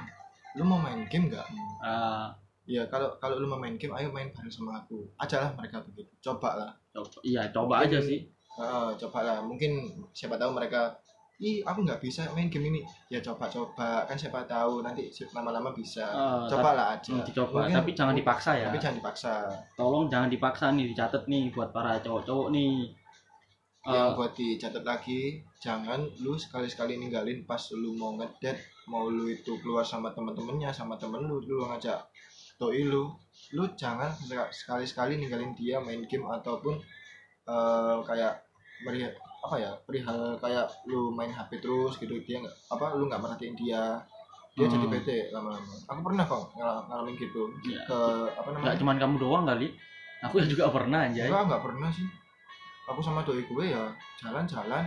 [0.54, 1.46] lu mau main game nggak?
[1.80, 2.30] Ah,
[2.64, 5.02] ya kalau kalau lu mau main game ayo main bareng sama aku.
[5.16, 6.70] Ajalah mereka begitu coba lah.
[6.90, 8.20] Coba iya coba Mungkin- aja sih.
[8.56, 9.38] Heeh, coba lah.
[9.42, 9.72] Mungkin
[10.10, 10.94] siapa tahu mereka
[11.36, 12.80] ih aku nggak bisa main game ini.
[13.12, 14.08] Ya coba-coba.
[14.08, 16.08] Kan siapa tahu nanti lama-lama bisa.
[16.08, 17.12] Ah, coba lah aja.
[17.12, 17.68] Hmm, dicoba.
[17.68, 18.66] Mungkin- tapi jangan dipaksa ya.
[18.72, 19.32] tapi jangan dipaksa.
[19.76, 22.88] Tolong jangan dipaksa nih dicatat nih buat para cowok-cowok nih.
[23.86, 25.20] Yang Eh, buat dicatat lagi
[25.62, 28.58] jangan lu sekali-sekali ninggalin pas lu mau ngedate
[28.90, 32.00] mau lu itu keluar sama temen-temennya sama temen lu lu ngajak
[32.58, 33.12] doi lu.
[33.52, 34.10] Lu jangan
[34.50, 36.80] sekali-sekali ninggalin dia main game ataupun
[37.46, 38.42] eh, kayak
[38.82, 39.06] meri
[39.46, 43.54] apa ya perihal kayak lu main HP terus gitu dia nggak apa lu nggak merhatiin
[43.54, 44.02] dia
[44.52, 44.72] dia Hmm.
[44.72, 47.80] jadi bete lama-lama aku pernah kok ngal- ngalamin gitu Iya.
[47.84, 47.98] ke
[48.32, 49.68] apa nggak namanya cuman kamu doang kali
[50.18, 52.08] aku juga pernah aja Enggak, nggak pernah sih.
[52.86, 53.82] Aku sama doi gue ya
[54.16, 54.86] jalan-jalan,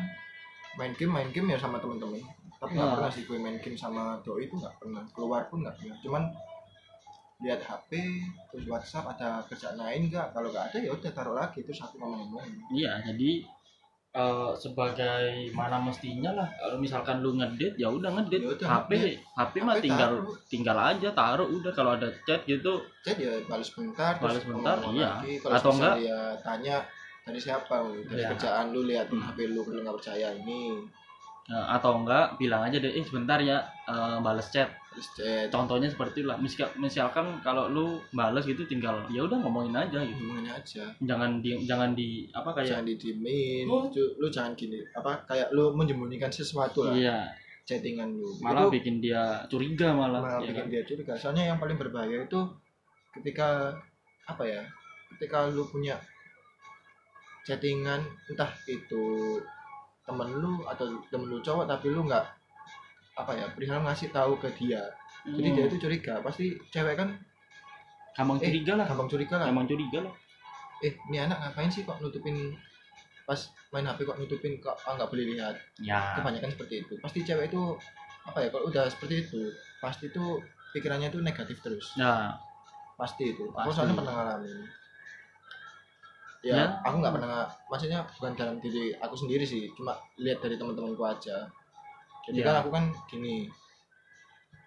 [0.74, 2.18] main game, main game ya sama temen-temen.
[2.56, 2.96] Tapi nggak Ah.
[2.98, 5.04] pernah sih gue main game sama doi itu nggak pernah.
[5.12, 5.96] Keluar pun nggak pernah.
[6.00, 6.24] Cuman
[7.40, 7.92] lihat HP,
[8.50, 10.28] terus WhatsApp ada kerjaan lain nggak?
[10.30, 12.44] Kalau nggak ada ya udah taruh lagi terus aku ngomong-ngomong.
[12.70, 13.44] iya jadi
[14.12, 18.92] eh, sebagai mana mestinya lah kalau misalkan lu ngedit ya udah ngedit Ya udah, HP
[19.38, 20.36] HP mah HP tinggal taruh.
[20.48, 25.22] tinggal aja taruh udah kalau ada chat gitu Chat ya balas bentar, Balas bentar, iya.
[25.22, 25.38] lagi.
[25.38, 26.76] Kalau Atau misalnya ya tanya
[27.22, 27.76] dari siapa?
[28.04, 28.30] Dari Iya.
[28.34, 29.22] kerjaan lu lihat Hmm.
[29.22, 30.82] HP lu kalau nggak percaya ini.
[31.46, 36.26] Eh, atau enggak bilang aja deh eh sebentar ya eh, bales chat chat, contohnya seperti
[36.42, 40.84] Misal- misalkan kalau lu bales gitu tinggal ya udah ngomongin aja gitu hubungannya aja.
[41.00, 43.86] jangan di jangan di apa kayak jangan didiemin Oh.
[43.94, 47.30] Ju- lu jangan gini apa kayak lu menyembunyikan sesuatu lah iya
[47.64, 50.66] chattingan lu malah itu bikin dia curiga malah, malah ya bikin kan?
[50.74, 52.42] dia curiga soalnya yang paling berbahaya itu
[53.14, 53.70] ketika
[54.26, 54.62] apa ya
[55.14, 56.02] ketika lu punya
[57.46, 59.38] chattingan entah itu
[60.02, 62.26] temen lu atau temen lu cowok tapi lu nggak
[63.20, 64.80] apa ya perihal ngasih tahu ke dia.
[65.28, 66.24] Jadi Hmm, dia itu curiga.
[66.24, 67.10] Pasti cewek kan
[68.16, 68.86] gampang eh, curiga lah.
[68.88, 69.46] gampang curiga lah.
[69.52, 70.14] Gampang curiga lah.
[70.80, 72.56] Eh ini anak ngapain sih kok nutupin
[73.28, 73.38] pas
[73.70, 75.56] main HP kok nutupin kok ah, nggak boleh lihat?
[75.78, 76.16] Ya.
[76.16, 76.96] Kebanyakan seperti itu.
[76.98, 77.62] Pasti cewek itu
[78.24, 79.42] apa ya kalau udah seperti itu
[79.80, 80.40] pasti itu
[80.72, 81.92] pikirannya itu negatif terus.
[81.96, 82.40] Nah
[82.96, 83.52] pasti itu.
[83.52, 84.60] Aku soalnya pernah ngalamin.
[86.40, 86.64] Ya, Ya.
[86.88, 91.44] aku nggak pernah maksudnya bukan dalam diri aku sendiri sih cuma lihat dari teman-temanku aja
[92.28, 92.46] jadi Ya.
[92.48, 93.48] kan aku kan gini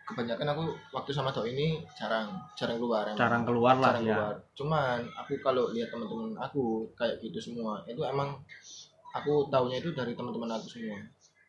[0.02, 3.18] kebanyakan aku waktu sama doi ini jarang jarang keluar emang.
[3.18, 4.34] jarang keluar lah jarang ya keluar.
[4.58, 8.34] Cuman aku kalau lihat teman-teman aku kayak gitu semua itu emang
[9.14, 10.98] aku taunya itu dari teman-teman aku semua.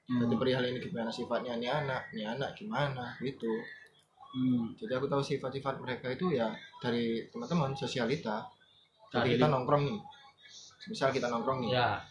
[0.04, 3.50] Hmm, jadi perihal ini gimana sifatnya ini anak ini anak gimana gitu.
[4.34, 4.74] Hmm.
[4.74, 6.50] jadi aku tahu sifat-sifat mereka itu ya
[6.82, 8.42] dari teman-teman sosialita.
[9.14, 10.00] Jadi Dari kita nongkrong nih.
[10.90, 11.72] Misal kita nongkrong nih.
[11.78, 12.02] Ya.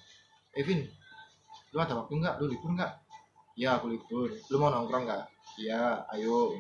[0.55, 0.87] Evin
[1.73, 2.35] lu ada waktu nggak?
[2.39, 2.93] Lu libur nggak
[3.63, 4.27] ya aku libur.
[4.51, 5.23] Lu mau nongkrong nggak?
[5.63, 6.51] Iya ayo.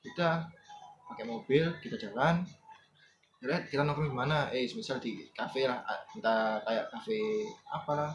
[0.00, 0.48] Kita
[1.06, 2.40] pakai mobil kita jalan.
[3.42, 4.48] Lihat kita nongkrong di mana?
[4.48, 5.84] Eh misal di kafe lah.
[5.84, 7.18] Ah, entah kayak kafe
[7.68, 8.10] apalah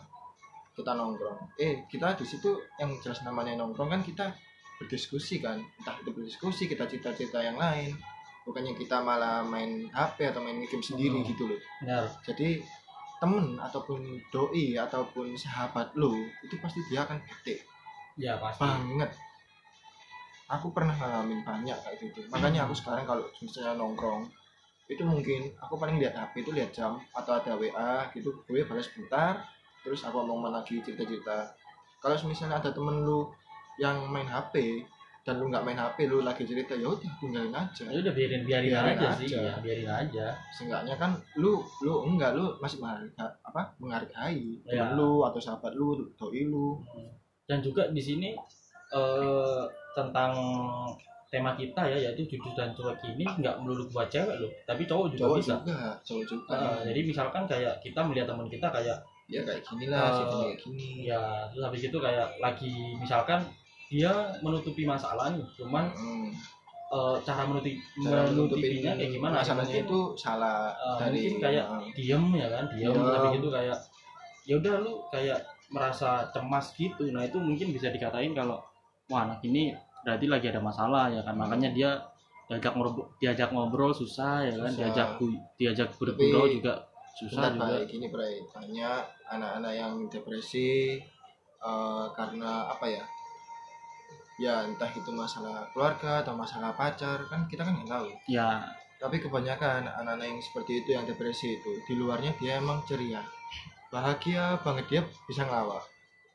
[0.74, 1.38] kita nongkrong.
[1.56, 2.50] Eh kita di situ
[2.82, 4.34] yang jelas namanya nongkrong kan kita
[4.82, 5.62] berdiskusi kan.
[5.78, 7.94] Entah itu berdiskusi kita cerita-cerita yang lain.
[8.48, 11.28] Bukannya kita malah main HP atau main game sendiri Hmm.
[11.28, 11.60] gitu loh.
[11.84, 12.08] Benar.
[12.24, 12.64] Jadi
[13.18, 14.00] temen ataupun
[14.30, 16.14] doi ataupun sahabat lo
[16.46, 17.66] itu pasti dia akan bete
[18.18, 18.62] ya pasti.
[18.66, 19.12] Banget.
[20.48, 22.24] Aku pernah ngalamin banyak kayak gitu.
[22.32, 24.32] Makanya aku sekarang kalau misalnya nongkrong
[24.88, 28.32] itu mungkin aku paling lihat HP itu lihat jam atau ada WA gitu.
[28.48, 29.44] Gue balas bentar
[29.84, 31.52] terus aku ngomong lagi cerita-cerita.
[32.00, 33.28] Kalau misalnya ada temen lu
[33.76, 34.88] yang main HP
[35.28, 37.84] dan lu nggak main HP lu lagi cerita ya udah tinggalin aja.
[37.84, 39.28] Ya udah biarin biarin, Biarin aja, sih.
[39.28, 39.40] Aja.
[39.44, 40.28] ya biarin aja.
[40.56, 43.12] Seenggaknya kan lu lu enggak lu masih menghargai
[43.44, 44.88] apa menghargai Ya.
[44.88, 46.80] temen lu atau sahabat lu doi lu
[47.48, 48.30] dan juga di sini
[48.90, 50.32] eh, tentang
[51.28, 55.12] tema kita ya yaitu jujur dan cuek ini nggak melulu buat cewek loh tapi cowok
[55.12, 55.56] juga cowok bisa.
[55.60, 56.56] juga cowok juga.
[56.56, 60.58] Eh, jadi misalkan kayak kita melihat teman kita kayak ya kayak gini lah sifatnya kayak
[60.62, 60.88] gini.
[61.04, 63.40] ya terus habis itu kayak lagi misalkan
[63.88, 66.32] dia menutupi masalah nih cuman Hmm.
[66.88, 69.34] eh, cara menutupi Cara menutupinya kayak gimana?
[69.38, 73.04] masalahnya itu salah eh, dari mungkin kayak diem ya kan diem Diem.
[73.12, 73.78] tapi gitu kayak
[74.48, 77.08] ya udah lu kayak merasa cemas gitu.
[77.12, 78.64] Nah itu mungkin bisa dikatain kalau
[79.12, 81.36] wah anak ini berarti lagi ada masalah ya kan.
[81.36, 81.92] Makanya dia
[82.48, 84.72] diajak ngobrol diajak ngobrol susah ya kan.
[84.72, 84.80] Susah.
[84.80, 85.10] diajak
[85.60, 87.66] diajak bergurau juga susah Bentar, juga.
[87.82, 87.86] Bray.
[87.90, 91.02] gini Bray banyak anak-anak yang depresi
[91.60, 93.04] eh, karena apa ya?
[94.38, 98.08] Ya entah itu masalah keluarga atau masalah pacar kan kita kan nggak tahu.
[98.30, 98.70] Ya.
[98.98, 103.22] Tapi kebanyakan anak-anak yang seperti itu yang depresi itu di luarnya dia emang ceria
[103.94, 105.84] bahagia banget dia bisa ngelawak.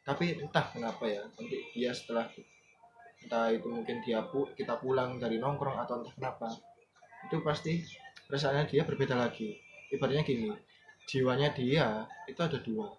[0.02, 2.26] Tapi entah kenapa ya nanti dia setelah
[3.22, 6.48] entah itu mungkin dia pu kita pulang dari nongkrong atau entah kenapa
[7.30, 7.78] itu pasti
[8.26, 9.54] perasaannya dia berbeda lagi.
[9.92, 10.50] Ibaratnya gini
[11.06, 12.90] jiwanya dia itu ada dua.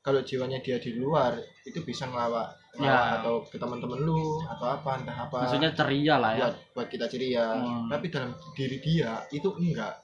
[0.00, 1.36] Kalau jiwanya dia di luar
[1.68, 3.20] itu bisa ngelawak, Ya.
[3.20, 5.44] atau ke teman-teman lu atau apa entah apa.
[5.44, 6.48] Maksudnya ceria lah ya.
[6.48, 7.46] Buat buat kita ceria.
[7.52, 7.84] Hmm.
[7.92, 10.00] tapi dalam diri dia itu enggak.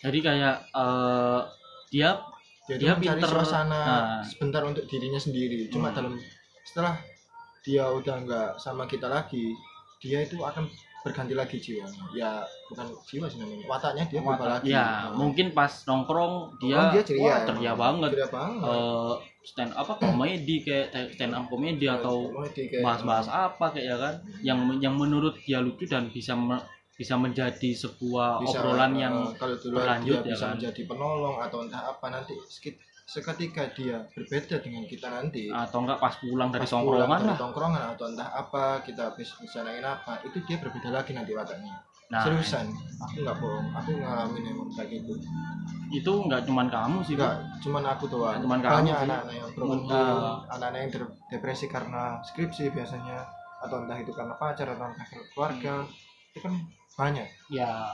[0.00, 1.40] Jadi kayak eh,
[1.92, 2.16] dia
[2.66, 3.30] jadi Dia mencari pinter.
[3.30, 4.20] suasana Nah.
[4.22, 5.96] sebentar untuk dirinya sendiri cuma Hmm.
[5.96, 6.12] dalam
[6.62, 6.94] setelah
[7.60, 9.52] dia udah enggak sama kita lagi
[9.98, 10.68] dia itu akan
[11.00, 12.30] berganti lagi jiwanya ya
[12.66, 15.12] bukan jiwa sih namanya wataknya dia berubah lagi ya Nah.
[15.14, 17.48] mungkin pas nongkrong dia, Oh, dia ceria wah, emang.
[17.50, 19.12] ceria banget ceria banget eh
[19.44, 22.32] stand apa komedi kayak stand up komedi atau
[22.80, 27.70] bahas-bahas apa kayak ya kan yang yang menurut dia lucu dan bisa me- bisa menjadi
[27.74, 30.52] sebuah bisa, obrolan eh, yang kalau berlanjut dia ya bisa kan?
[30.54, 35.50] menjadi penolong atau entah apa nanti sekit- seketika dia berbeda dengan kita nanti.
[35.50, 37.38] Atau enggak pas pulang dari pas pulang tongkrongan dari lah.
[37.38, 41.74] tongkrongan atau entah apa kita habis bicarain apa itu dia berbeda lagi nanti wataknya.
[42.14, 42.66] Nah seriusan?
[43.02, 45.12] Aku nggak bohong aku ngalamin emang kayak gitu.
[45.94, 48.38] itu enggak cuman kamu sih nggak cuman aku doang.
[48.38, 49.50] Cuman banyak anak-anak yang
[49.90, 50.90] uh, anak-anak yang
[51.30, 53.22] depresi karena skripsi biasanya
[53.62, 55.74] atau entah itu karena pacar atau entah keluarga.
[56.34, 56.54] Itu kan
[56.94, 57.90] banyak ya.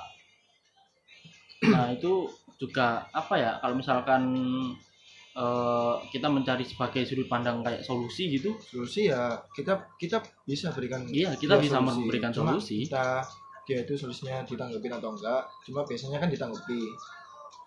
[1.66, 2.28] Nah itu
[2.60, 4.22] juga apa ya kalau misalkan
[5.36, 8.56] eh, kita mencari sebagai sudut pandang kayak solusi gitu.
[8.60, 11.88] Solusi ya kita kita bisa berikan iya kita bisa solusi.
[11.96, 12.84] memberikan Cuma solusi.
[12.84, 13.24] kita
[13.70, 16.82] dia itu solusinya ditanggepin atau enggak cuma biasanya kan ditanggapi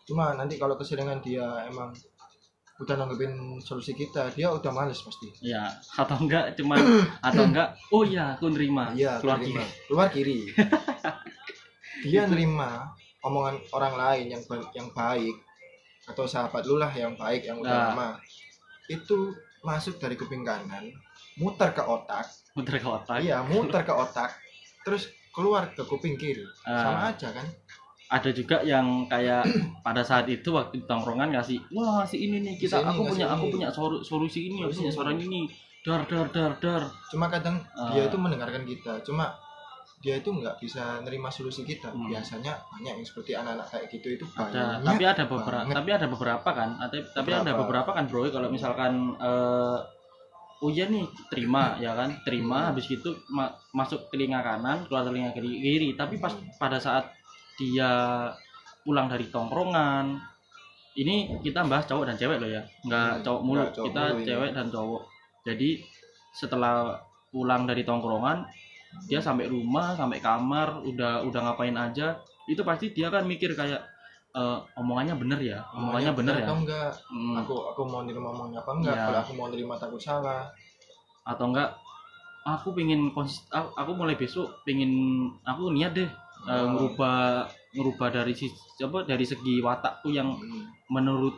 [0.03, 1.95] cuma nanti kalau keseringan dia emang
[2.75, 5.29] udah nanggepin solusi kita dia udah males pasti.
[5.39, 6.77] Ya atau enggak cuman
[7.27, 9.85] atau enggak oh iya aku nerima iya keluar keluar kiri.
[9.85, 10.39] Keluar kiri.
[12.03, 15.35] Dia nerima omongan orang lain yang ba- yang baik
[16.03, 17.85] atau sahabat lu lah yang baik yang udah Nah.
[17.89, 18.09] lama.
[18.85, 19.31] Itu
[19.61, 20.91] masuk dari kuping kanan
[21.35, 22.27] muter ke otak.
[22.53, 23.23] Muter ke otak.
[23.23, 24.35] Iya muter ke otak
[24.83, 26.43] terus keluar ke kuping kiri.
[26.61, 26.83] Ah.
[26.83, 27.47] sama aja kan
[28.05, 29.47] ada juga yang kayak
[29.81, 33.53] pada saat itu waktu tongkrongan ngasih wah ngasih ini nih kita aku punya aku ini."
[33.53, 33.69] punya
[34.01, 34.97] solusi ini aku Solusi punya ini.
[34.97, 35.41] saran ini
[35.81, 37.89] dar dar dar dar cuma kadang Ah.
[37.89, 39.33] dia itu mendengarkan kita cuma
[39.99, 42.07] dia itu nggak bisa nerima solusi kita Hmm.
[42.07, 45.73] biasanya banyak yang seperti anak-anak kayak gitu itu ada tapi ada beberapa banget.
[45.73, 47.59] tapi ada beberapa kan ada tapi ada Beberapa.
[47.61, 49.79] beberapa kan bro kalau misalkan eh
[50.59, 52.67] oh iya nih terima ya kan terima Hmm.
[52.69, 57.07] habis gitu ma- masuk telinga kanan keluar telinga kiri, kiri tapi pas pada saat
[57.63, 57.91] dia
[58.83, 60.19] pulang dari tongkrongan.
[60.93, 62.61] Ini kita bahas cowok dan cewek loh ya.
[62.85, 64.27] Nggak Hmm, cowok mulu cowok kita mulu ini.
[64.27, 65.01] cewek dan cowok.
[65.47, 65.69] Jadi
[66.33, 66.75] setelah
[67.31, 68.45] pulang dari tongkrongan
[69.09, 72.13] dia sampai rumah sampai kamar udah udah ngapain aja
[72.45, 73.81] itu pasti dia kan mikir kayak
[74.37, 75.65] eh, omongannya bener ya?
[75.73, 76.45] Omongannya bener ya?
[76.45, 76.91] atau enggak?
[77.09, 78.93] Hmm, aku aku mau nerima omongnya apa enggak?
[78.93, 79.05] Iya.
[79.09, 80.45] kalau aku mau nerima takut salah.
[81.25, 81.73] Atau enggak
[82.43, 84.91] aku pengen konsis aku, aku mulai besok pengen
[85.47, 86.09] aku niat deh
[86.43, 86.65] eh, Oh.
[86.69, 90.67] ngerubah ngerubah dari si apa dari segi watakku yang Hmm.
[90.87, 91.33] menurut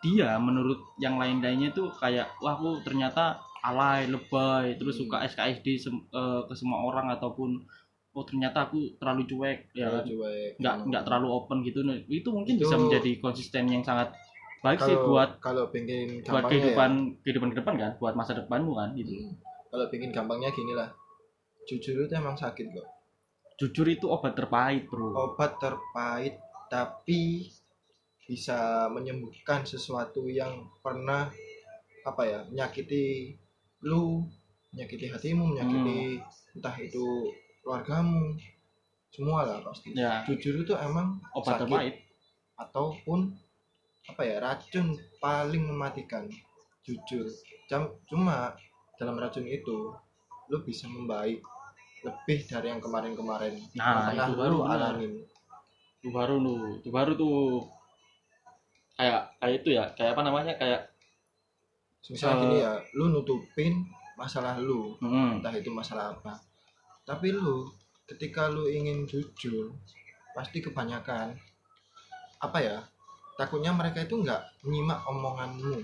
[0.00, 5.08] dia menurut yang lain-lainnya tuh kayak wah aku ternyata alay lebay terus Hmm.
[5.08, 7.56] suka SKSD sem- eh, ke semua orang ataupun
[8.12, 10.04] oh ternyata aku terlalu cuek ya kan?
[10.04, 10.54] cuek.
[10.56, 14.14] nggak nggak terlalu open gitu Nah, itu mungkin Itu- bisa menjadi konsisten yang sangat
[14.62, 16.90] baik sih kalau buat kalau pengen buat gampangnya kehidupan
[17.20, 19.34] kehidupan ke depan kan buat masa depanmu kan ya, gitu hmm,
[19.68, 20.88] kalau pengen gampangnya gini lah
[21.64, 22.86] jujur itu emang sakit kok
[23.58, 25.14] jujur itu obat terpahit bro.
[25.14, 27.50] Obat terpahit tapi
[28.24, 31.28] bisa menyembuhkan sesuatu yang pernah
[32.04, 33.36] apa ya menyakiti
[33.84, 34.24] lu
[34.72, 36.18] menyakiti hatimu menyakiti
[36.56, 37.30] entah itu
[37.62, 38.34] keluargamu
[39.14, 39.94] semua lah pasti.
[39.94, 40.26] Ya.
[40.26, 41.94] Jujur itu emang obat sakit terpahit.
[42.58, 43.30] ataupun
[44.10, 46.26] apa ya racun paling mematikan.
[46.84, 47.30] Jujur.
[48.10, 48.58] Cuma
[48.98, 49.94] dalam racun itu
[50.50, 51.40] lu bisa membaik
[52.04, 53.56] lebih dari yang kemarin-kemarin.
[53.80, 55.12] Nah, pernah itu baru lu alamin.
[56.04, 57.38] Itu baru tuh itu baru tuh
[58.94, 60.80] kayak kayak itu ya kayak apa namanya kayak
[62.04, 62.42] misalnya Eh.
[62.44, 66.36] gini ya lu nutupin masalah lu hmm, entah itu masalah apa.
[67.08, 67.72] Tapi lu
[68.04, 69.72] ketika lu ingin jujur
[70.36, 71.32] pasti kebanyakan
[72.44, 72.78] apa ya
[73.40, 75.80] takutnya mereka itu nggak menyimak omonganmu.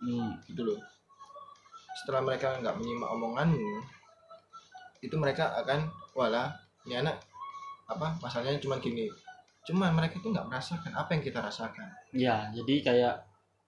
[0.00, 0.80] Hmm, gitu loh.
[2.00, 3.99] Setelah mereka nggak menyimak omonganmu
[5.00, 6.52] itu mereka akan wala
[6.84, 7.20] ini anak
[7.88, 9.08] apa masalahnya cuma gini.
[9.64, 11.88] Cuman mereka itu nggak merasakan apa yang kita rasakan.
[12.12, 13.14] Ya jadi kayak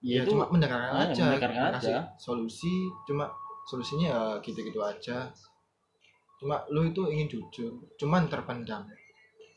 [0.01, 1.99] ya, ya, itu cuma mendengarkan ah, aja mendengarkan kasih aja.
[2.17, 3.29] solusi cuma
[3.69, 5.29] solusinya ya gitu-gitu aja.
[6.41, 8.85] Cuma lu itu ingin jujur cuman terpendam.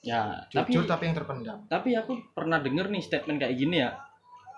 [0.05, 1.59] Ya jujur tapi tapi yang terpendam.
[1.67, 4.06] tapi aku pernah denger nih statement kayak gini ya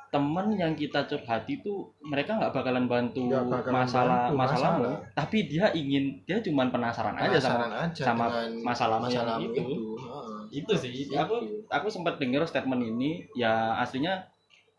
[0.09, 5.13] teman yang kita curhati itu mereka nggak bakalan bantu Nggak bakalan masalah bantu masalahmu masalah.
[5.13, 9.45] tapi dia ingin dia cuman penasaran aja sama Penasaran aja sama dengan masalahmu yang masalahmu
[9.45, 9.61] itu.
[9.61, 10.39] itu, Heeh.
[10.55, 11.13] itu sih Itu.
[11.15, 11.37] aku
[11.69, 14.25] aku sempat denger statement ini ya aslinya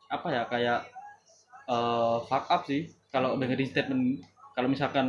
[0.07, 0.79] apa ya kayak
[1.67, 4.01] eh fuck up sih kalau dengerin statement
[4.53, 5.07] kalau misalkan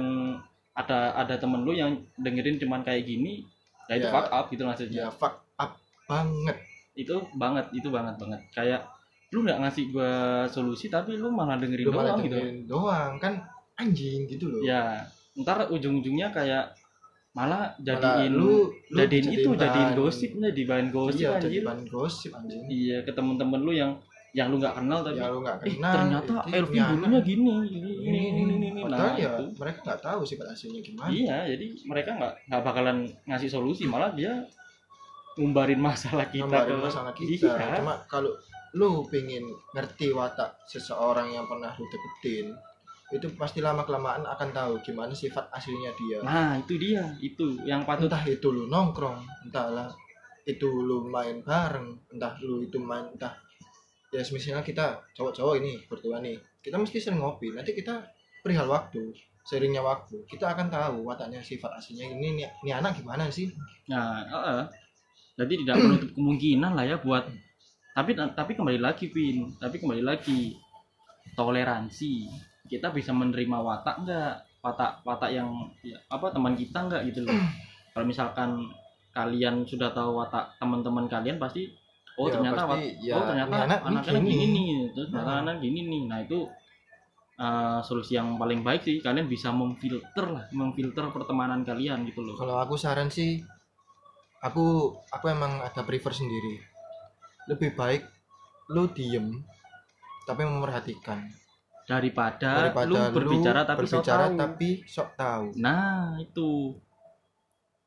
[0.72, 3.44] ada ada temen lu yang dengerin cuman kayak gini
[3.86, 4.12] ya itu Ya.
[4.12, 6.56] fuck up gitu maksudnya ya fuck up banget
[6.92, 8.80] itu banget itu banget banget kayak
[9.30, 10.12] lu nggak ngasih gua
[10.50, 12.34] solusi tapi lu malah dengerin lu malah doang gitu.
[12.34, 13.34] dengerin doang kan
[13.78, 14.60] anjing gitu loh.
[14.60, 15.06] Ya
[15.38, 16.74] ntar ujung-ujungnya kayak
[17.30, 21.46] malah Malah jadiin lu, lu jadiin itu jadiin bahan- gosip jadi bahan gosip iya jadi
[21.46, 22.62] anjir bahan gosip anjing.
[22.66, 23.92] Iya ke temen-temen lu yang
[24.30, 27.42] yang lu nggak kenal tapi ya lu nggak eh kenal ternyata itu Elvin dulunya gini
[27.66, 31.10] ini ini ini ini ini, nah ya itu mereka nggak tahu sifat aslinya gimana.
[31.10, 34.42] Iya jadi mereka nggak nggak bakalan ngasih solusi malah dia
[35.38, 37.46] ngumbarin masalah kita Ngambarin ke masalah kita.
[37.46, 37.78] Iya.
[37.80, 38.30] cuma kalau
[38.76, 42.54] lu pengen ngerti watak seseorang yang pernah lu deketin
[43.10, 46.22] itu pasti lama kelamaan akan tahu gimana sifat aslinya dia.
[46.22, 47.10] Nah itu dia.
[47.18, 49.90] Itu yang patut entah itu lu nongkrong entahlah
[50.46, 53.34] itu lu main bareng entah lu itu main entah
[54.14, 57.50] ya misalnya kita cowok-cowok ini berdua nih kita mesti sering ngopi.
[57.50, 57.98] Nanti kita
[58.46, 59.10] perihal waktu
[59.42, 63.50] seringnya waktu kita akan tahu wataknya sifat aslinya ini nih, nih anak gimana sih?
[63.90, 64.62] Nah, heeh.
[65.34, 67.24] jadi tidak menutup kemungkinan lah ya buat
[67.90, 69.50] tapi tapi kembali lagi Vin.
[69.56, 70.54] Tapi kembali lagi
[71.34, 72.26] toleransi.
[72.66, 75.48] Kita bisa menerima watak enggak watak watak yang
[75.80, 77.34] ya, apa teman kita enggak gitu loh.
[77.92, 78.50] Kalau misalkan
[79.10, 81.66] kalian sudah tahu watak teman-teman kalian pasti
[82.14, 84.30] oh Ya, ternyata pasti, wat- ya, oh ternyata ini anak anak ini anak gini.
[84.30, 85.20] gini nih terus Nah.
[85.20, 86.02] anak anak gini nih.
[86.06, 86.38] Nah itu
[87.36, 88.96] uh, solusi yang paling baik sih.
[89.02, 92.38] Kalian bisa memfilter lah memfilter pertemanan kalian gitu loh.
[92.38, 93.42] Kalau aku saran sih
[94.40, 94.66] aku
[95.10, 96.56] aku emang ada prefer sendiri
[97.50, 98.02] lebih baik
[98.70, 99.42] lu diem
[100.22, 101.26] tapi memperhatikan
[101.82, 104.38] daripada, daripada lu berbicara tapi sok berbicara tahu.
[104.38, 106.78] tapi sok tahu Nah, itu.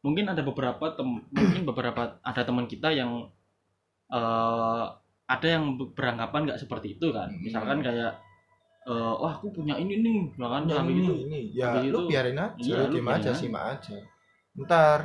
[0.01, 3.31] Mungkin ada beberapa tem mungkin beberapa ada teman kita yang
[4.09, 4.83] eh
[5.23, 7.31] ada yang be- beranggapan nggak seperti itu kan.
[7.31, 7.39] Hmm.
[7.39, 8.19] Misalkan kayak
[8.83, 11.13] eh wah aku punya ini nih, misalkan Ya, sampai ini, gitu.
[11.23, 11.39] ini.
[11.55, 13.33] ya Habis lu itu- biarin aja Iya, lu lu biarin aja aja.
[13.33, 13.97] simak aja
[14.53, 14.99] ntar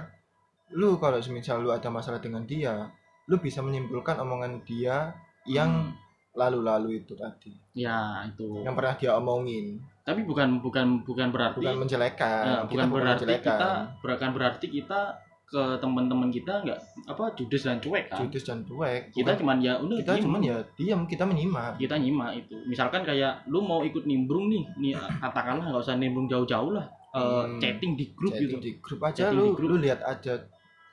[0.71, 2.91] lu kalau semisal lu ada masalah dengan dia
[3.29, 5.13] lu bisa menyimpulkan omongan dia
[5.45, 5.93] yang Hmm,
[6.35, 8.63] lalu-lalu itu tadi ya itu.
[8.63, 13.45] yang pernah dia omongin Tapi bukan bukan bukan berarti bukan menjelekan Kita bukan berarti menjelekan.
[13.53, 13.69] kita
[14.01, 15.01] bukan berarti kita
[15.45, 18.21] ke teman-teman kita nggak apa judes dan cuek kan.
[18.23, 20.25] judes dan cuek Kita Bukan- cuman ya udah kita diem.
[20.25, 24.65] cuman ya diam kita menyimak kita nyimak itu misalkan kayak lu mau ikut nimbrung nih
[24.79, 27.57] nih katakanlah nggak usah nimbrung jauh-jauh lah Hmm.
[27.57, 29.69] chatting di grup Chatting gitu di grup aja Chatting lu di grup.
[29.71, 30.33] lu lihat aja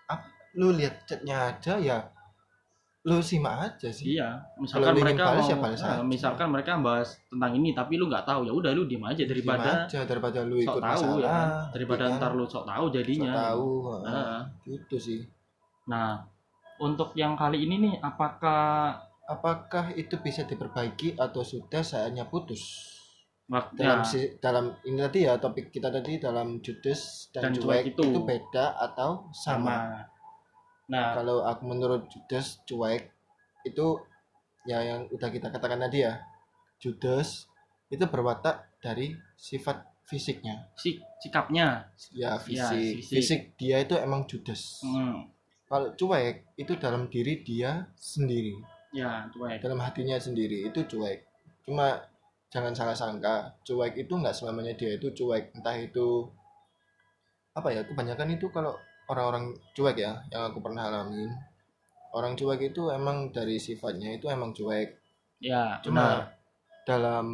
[0.05, 1.97] apa lu lihat chatnya aja ya
[3.05, 7.51] lu simak aja sih iya misalkan mereka balas, mau ya balas misalkan mereka bahas tentang
[7.53, 10.57] ini tapi lu nggak tahu ya udah lu diem aja Diem daripada aja daripada lu
[10.57, 11.47] sok ikut tahu masalah ya kan?
[11.69, 12.17] daripada ya kan?
[12.17, 14.09] ntar lu sok tahu Sok jadinya tahu heeh.
[14.09, 14.41] Heeh.
[14.65, 15.21] gitu sih
[15.85, 16.25] nah
[16.81, 18.97] untuk yang kali ini nih apakah
[19.29, 22.89] apakah itu bisa diperbaiki atau sudah saatnya putus
[23.45, 27.61] waktu dalam ya, si- dalam ini tadi ya topik kita tadi dalam judes dan, Dan
[27.61, 28.01] cuek, cuek itu.
[28.01, 28.19] itu.
[28.25, 29.77] beda atau sama, sama
[30.85, 33.09] nah kalau aku menurut judes cuek
[33.65, 33.97] itu
[34.65, 36.21] ya yang udah kita katakan tadi ya.
[36.77, 37.49] Judes
[37.89, 40.69] itu berwatak dari sifat fisiknya.
[40.77, 41.89] Sik sikapnya.
[42.13, 43.01] Ya fisik.
[43.01, 43.13] fisik.
[43.17, 45.33] fisik dia itu emang judes hmm,
[45.65, 48.53] kalau cuek itu dalam diri dia sendiri.
[48.93, 49.59] Ya cuek.
[49.59, 51.25] Dalam hatinya sendiri itu cuek.
[51.65, 51.97] Cuma
[52.53, 55.57] jangan salah sangka cuek itu nggak selamanya dia itu cuek.
[55.57, 56.29] Entah itu
[57.57, 58.77] apa ya kebanyakan itu kalau
[59.07, 61.29] orang-orang cuek ya yang aku pernah alamin
[62.11, 64.95] orang cuek itu emang dari sifatnya itu emang cuek
[65.39, 66.21] ya cuma benar.
[66.85, 67.27] dalam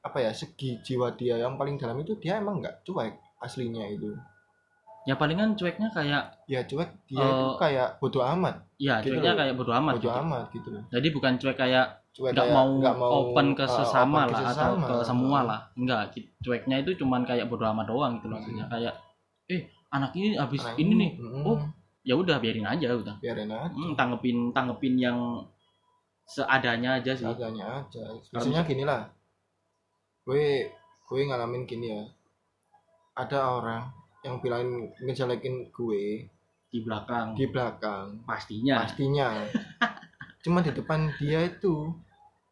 [0.00, 4.12] apa ya segi jiwa dia yang paling dalam itu dia emang nggak cuek aslinya itu
[5.04, 9.32] ya palingan cueknya kayak ya cuek dia Eh, itu kayak bodoh amat ya Gitu cueknya
[9.32, 9.38] loh.
[9.44, 10.22] kayak bodo amat bodoh gitu.
[10.24, 14.24] amat gitu loh jadi bukan cuek kayak cuek nggak mau, mau open ke uh, sesama
[14.24, 14.64] open ke lah sesama.
[14.80, 16.02] atau ke semua lah enggak
[16.40, 18.94] cueknya itu cuman kayak bodo amat doang gitu maksudnya kayak
[19.52, 19.60] eh
[19.94, 21.10] anak ini habis Anak ini nih.
[21.22, 21.58] mm, oh
[22.04, 23.70] ya udah biarin aja udah biarin aja.
[23.70, 25.18] Hmm, tanggepin tanggepin yang
[26.26, 27.24] seadanya aja sih.
[27.24, 28.02] Seadanya aja.
[28.28, 29.06] Biasanya gini lah.
[30.26, 30.68] Gue
[31.06, 32.02] gue ngalamin gini ya.
[33.14, 33.88] Ada orang
[34.26, 36.26] yang bilangin ngejelekin gue
[36.68, 37.38] di belakang.
[37.38, 38.18] di belakang.
[38.26, 38.82] Pastinya.
[38.82, 39.46] Pastinya.
[40.44, 41.94] Cuma di depan dia itu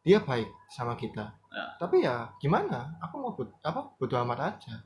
[0.01, 1.29] dia baik sama kita.
[1.53, 1.65] Ya.
[1.77, 2.97] tapi ya gimana?
[3.05, 4.81] Aku mau bud- apa bodo amat aja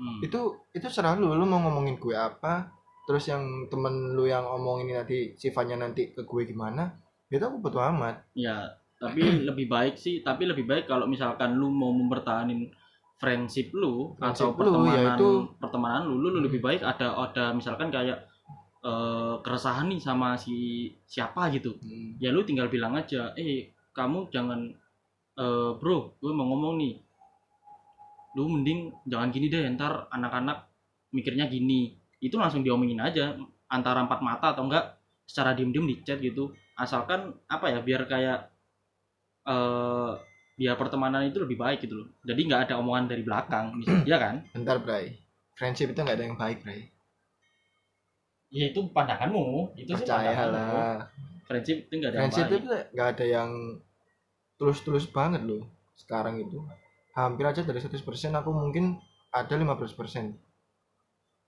[0.00, 0.16] Hmm.
[0.24, 0.40] itu
[0.72, 2.72] itu serah lu lu mau ngomongin gue apa
[3.04, 6.88] terus yang temen lu yang omongin ini nanti sifatnya nanti ke gue gimana
[7.28, 8.16] itu aku bodo amat.
[8.32, 8.64] Ya
[8.96, 12.72] tapi lebih baik sih tapi lebih baik kalau misalkan lu mau mempertahankan
[13.20, 17.52] friendship lu atau Friendship lu, pertemanan yaitu- pertemanan lu, lu lu lebih baik ada ada
[17.52, 18.24] misalkan kayak
[18.80, 21.76] eh, keresahan nih sama si siapa gitu.
[21.76, 22.16] Hmm.
[22.16, 24.64] ya lu tinggal bilang aja eh kamu jangan
[25.36, 26.94] eh, bro gue mau ngomong nih
[28.38, 30.70] lu mending jangan gini deh ntar anak-anak
[31.10, 31.94] mikirnya gini.
[32.20, 33.36] Itu langsung diomongin aja
[33.70, 36.52] antara empat mata atau enggak secara diem-diem di chat gitu.
[36.76, 38.38] Asalkan apa ya biar kayak
[39.48, 40.12] eh
[40.60, 42.08] biar pertemanan itu lebih baik gitu loh.
[42.22, 44.44] Jadi nggak ada omongan dari belakang bisa ya kan?
[44.52, 45.16] Bentar Bray.
[45.56, 46.88] Friendship itu nggak ada yang baik Bray.
[48.50, 49.78] Ya itu pandanganmu.
[49.78, 50.74] Itu sih percaya pandanganmu.
[50.76, 50.98] lah
[51.50, 52.62] friendship itu nggak ada yang friendship baik.
[52.62, 53.50] itu nggak ada yang
[54.54, 55.66] tulus-tulus banget loh
[55.98, 56.62] sekarang itu
[57.26, 58.00] hampir aja dari 100%
[58.36, 58.96] aku mungkin
[59.34, 59.96] ada 15%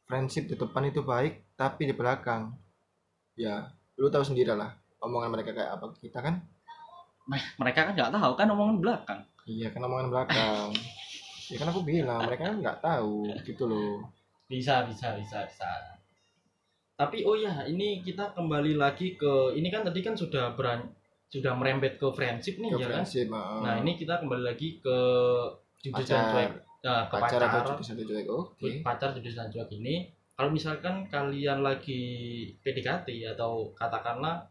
[0.08, 2.52] friendship di depan itu baik tapi di belakang
[3.38, 6.34] ya lu tahu sendiri lah omongan mereka kayak apa kita kan?
[7.58, 9.20] Mereka kan nggak tahu kan omongan belakang.
[9.46, 10.68] Iya kan omongan belakang.
[11.50, 14.06] Ya kan aku bilang mereka kan nggak tahu gitu loh.
[14.46, 15.70] Bisa bisa bisa bisa.
[16.94, 20.86] Tapi oh ya ini kita kembali lagi ke ini kan tadi kan sudah beran
[21.32, 22.90] sudah merembet ke friendship nih ke ya kan?
[22.92, 23.64] friendship ah.
[23.64, 24.98] nah ini kita kembali lagi ke
[25.82, 26.22] dan pacar.
[26.30, 26.50] Cuek.
[26.82, 27.62] Nah, ke pacar pacar.
[27.66, 28.68] atau satu cuek oke.
[28.86, 32.02] Pacar judul dan cuek ini kalau misalkan kalian lagi
[32.62, 34.46] PDKT atau katakanlah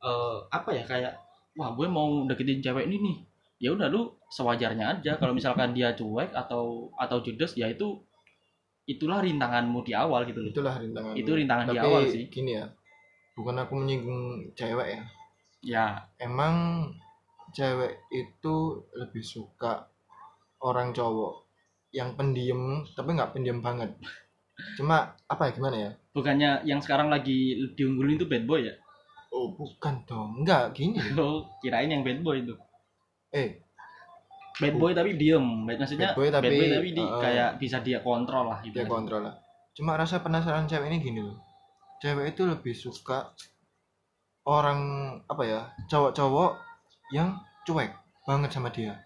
[0.00, 1.14] eh, apa ya kayak
[1.58, 3.16] wah gue mau deketin cewek ini nih.
[3.58, 5.18] Ya udah lu sewajarnya aja.
[5.18, 7.98] Kalau misalkan dia cuek atau atau judes ya itu
[8.88, 10.52] itulah rintanganmu di awal gitu loh.
[10.54, 12.24] Itulah rintangan itu rintangan di tapi awal sih.
[12.32, 12.64] gini ya
[13.38, 15.02] bukan aku menyinggung cewek ya.
[15.62, 15.86] Ya.
[16.18, 16.90] Emang
[17.54, 19.86] cewek itu lebih suka
[20.62, 21.48] orang cowok
[21.94, 23.96] yang pendiam tapi nggak pendiam banget.
[24.74, 25.90] Cuma apa ya gimana ya?
[26.12, 28.74] Bukannya yang sekarang lagi diunggulin itu bad boy ya?
[29.30, 30.42] Oh bukan dong.
[30.42, 30.98] Nggak gini.
[31.18, 32.54] Lo kirain yang bad boy itu.
[33.32, 33.62] Eh.
[34.58, 35.64] Bad boy tapi diem.
[35.64, 39.22] Bad- maksudnya Bad boy tapi, di, uh, kayak bisa dia kontrol lah dia gitu kontrol
[39.22, 39.34] lah.
[39.78, 41.38] Cuma rasa penasaran cewek ini gini loh.
[42.02, 43.30] Cewek itu lebih suka
[44.48, 44.80] orang
[45.28, 46.52] apa ya cowok-cowok
[47.14, 47.94] yang cuek
[48.26, 48.98] banget sama dia.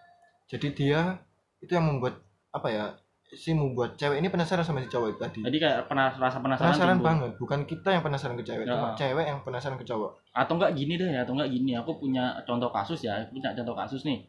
[0.49, 1.21] Jadi dia
[1.63, 2.19] itu yang membuat
[2.51, 2.85] apa ya
[3.29, 6.69] si membuat cewek ini penasaran sama si cowok itu tadi jadi kayak pernah rasa penasaran,
[6.69, 7.07] penasaran timbul.
[7.07, 8.73] banget bukan kita yang penasaran ke cewek Ya.
[8.73, 12.25] cuma cewek yang penasaran ke cowok atau enggak gini deh atau enggak gini aku punya
[12.43, 14.21] contoh kasus ya aku punya contoh kasus nih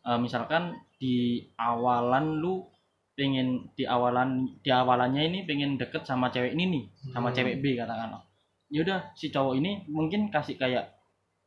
[0.00, 1.14] Eh, misalkan di
[1.54, 2.64] awalan lu
[3.12, 7.36] pengen di awalan di awalannya ini pengen deket sama cewek ini nih sama Hmm.
[7.36, 8.24] cewek B katakanlah
[8.66, 10.88] ya udah si cowok ini mungkin kasih kayak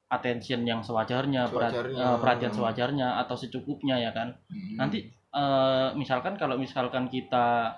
[0.08, 2.04] attention yang sewajarnya, perhat- Sewajarnya.
[2.06, 4.78] eh, perhatian sewajarnya atau secukupnya ya kan Hmm.
[4.78, 7.74] nanti eh, misalkan kalau misalkan kita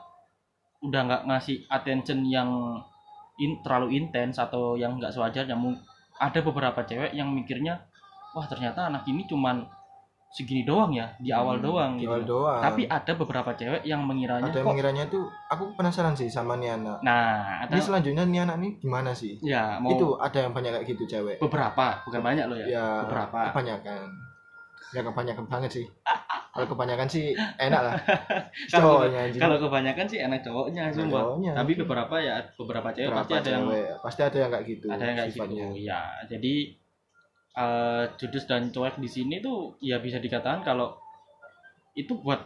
[0.83, 2.49] udah nggak ngasih attention yang
[3.41, 5.55] in, terlalu intens atau yang nggak sewajarnya
[6.19, 7.83] ada beberapa cewek yang mikirnya
[8.35, 9.63] wah ternyata anak ini cuman
[10.35, 12.59] segini doang ya di awal Hmm, doang di gitu awal doang.
[12.59, 16.59] Tapi ada beberapa cewek yang mengiranya ada yang kok mengiranya tuh aku penasaran sih sama
[16.59, 19.39] nih anak nah ada ini selanjutnya nih anak nih gimana sih?
[19.39, 21.39] Ya mau itu ada yang banyak kayak gitu cewek?
[21.39, 23.39] Beberapa bukan banyak loh ya, ya beberapa.
[23.55, 24.07] kebanyakan.
[24.91, 25.85] Ya kebanyakan banget sih
[26.55, 27.93] kalau kebanyakan sih enak lah
[28.71, 31.51] Kalau- cowoknya kalau kebanyakan sih enak cowoknya sumpah Cowoknya.
[31.53, 34.85] tapi beberapa ya beberapa cewek Berapa pasti ada yang cewek, pasti ada yang kayak gitu
[34.87, 35.65] ada yang kayak sifatnya.
[35.67, 36.53] gitu ya jadi
[37.53, 40.95] eh judes dan cuek di sini tuh ya bisa dikatakan kalau
[41.93, 42.39] itu buat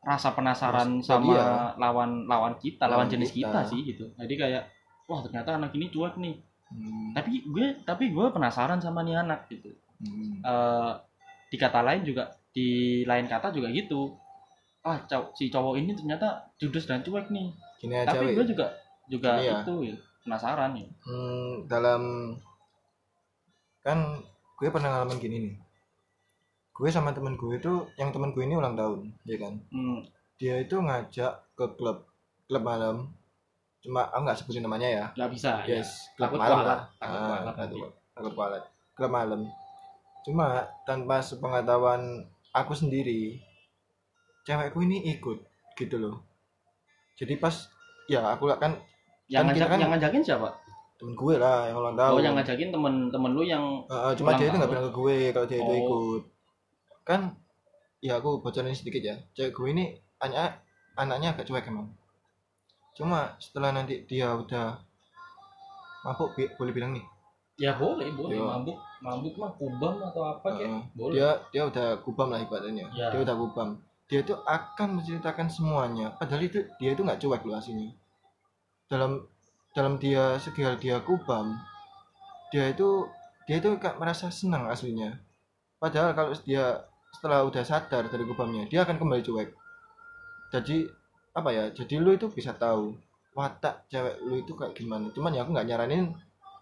[0.00, 1.48] rasa penasaran Mas- sama iya.
[1.76, 3.52] lawan lawan kita lawan, Lawan jenis kita.
[3.54, 3.60] kita.
[3.66, 4.62] sih gitu jadi kayak
[5.06, 6.36] wah ternyata anak ini cuek nih
[6.70, 10.38] Hmm, tapi gue tapi gue penasaran sama nih anak gitu hmm.
[10.40, 10.92] eh
[11.50, 12.68] di kata lain juga di
[13.02, 14.14] lain kata juga gitu.
[14.80, 16.26] Ah cow- si cowok ini ternyata
[16.56, 17.48] judes dan cuek nih.
[17.78, 18.66] Gini aja tapi gue juga
[19.06, 19.58] juga Gini ya.
[19.58, 22.02] itu ya, penasaran ya Hmm, dalam
[23.80, 23.98] kan
[24.56, 25.54] gue pernah ngalamin gini nih.
[26.70, 29.54] Gue sama temen gue itu yang temen gue ini ulang tahun ya kan?
[29.70, 30.00] Hmm,
[30.36, 32.04] dia itu ngajak ke klub
[32.46, 33.12] klub malam.
[33.80, 35.04] Cuma aku nggak sebutin namanya ya.
[35.14, 35.76] Nggak bisa ya.
[35.78, 36.80] yes klub Takut malam kualat, lah.
[36.98, 37.78] takut Ah, kualat takut nanti.
[38.10, 38.62] takut kualat.
[38.92, 39.40] Klub malam.
[40.20, 40.46] Cuma
[40.84, 42.02] tanpa sepengetahuan
[42.50, 43.38] aku sendiri
[44.42, 45.38] cewekku ini ikut
[45.74, 46.24] gitu loh.
[47.14, 47.52] Jadi pas
[48.06, 48.74] ya aku lah kan
[49.26, 50.48] yang Kan ngajak kan- yang ngajakin siapa?
[50.96, 52.12] temen gue lah yang ulang tahun.
[52.12, 55.46] Oh yang ngajakin temen-temen lu yang Heeh, cuma dia itu nggak bilang ke gue kalau
[55.46, 55.80] dia itu Oh.
[55.80, 56.22] ikut.
[57.02, 57.20] Kan
[57.98, 59.16] ya aku bocorin sedikit ya.
[59.32, 59.84] Cewek gue ini
[60.18, 60.60] anak
[60.94, 61.88] anaknya agak cuek emang.
[62.92, 64.76] Cuma setelah nanti dia udah
[66.02, 67.04] mabuk bi- boleh bilang nih
[67.60, 68.40] ya boleh boleh.
[68.40, 68.48] Yo.
[68.48, 70.82] mabuk mabuk mah kubam atau apa kayak Heeh.
[70.96, 71.14] boleh.
[71.20, 72.88] Dia dia udah kubam lah ibaratnya.
[72.96, 73.12] Ya.
[73.12, 73.76] dia udah kubam.
[74.08, 76.16] Dia itu akan menceritakan semuanya.
[76.16, 77.92] Padahal itu dia itu nggak cuek loh aslinya.
[78.88, 79.20] Dalam
[79.76, 81.54] dalam dia segala dia kubam
[82.50, 83.06] dia itu
[83.46, 85.20] dia itu kayak merasa senang aslinya.
[85.78, 86.80] Padahal kalau dia
[87.12, 89.48] setelah udah sadar dari kubamnya dia akan kembali cuek.
[90.50, 90.88] Jadi
[91.30, 92.96] apa ya jadi lu itu bisa tahu
[93.36, 95.12] watak cewek lu itu kayak gimana.
[95.14, 96.10] Cuman ya aku nggak nyaranin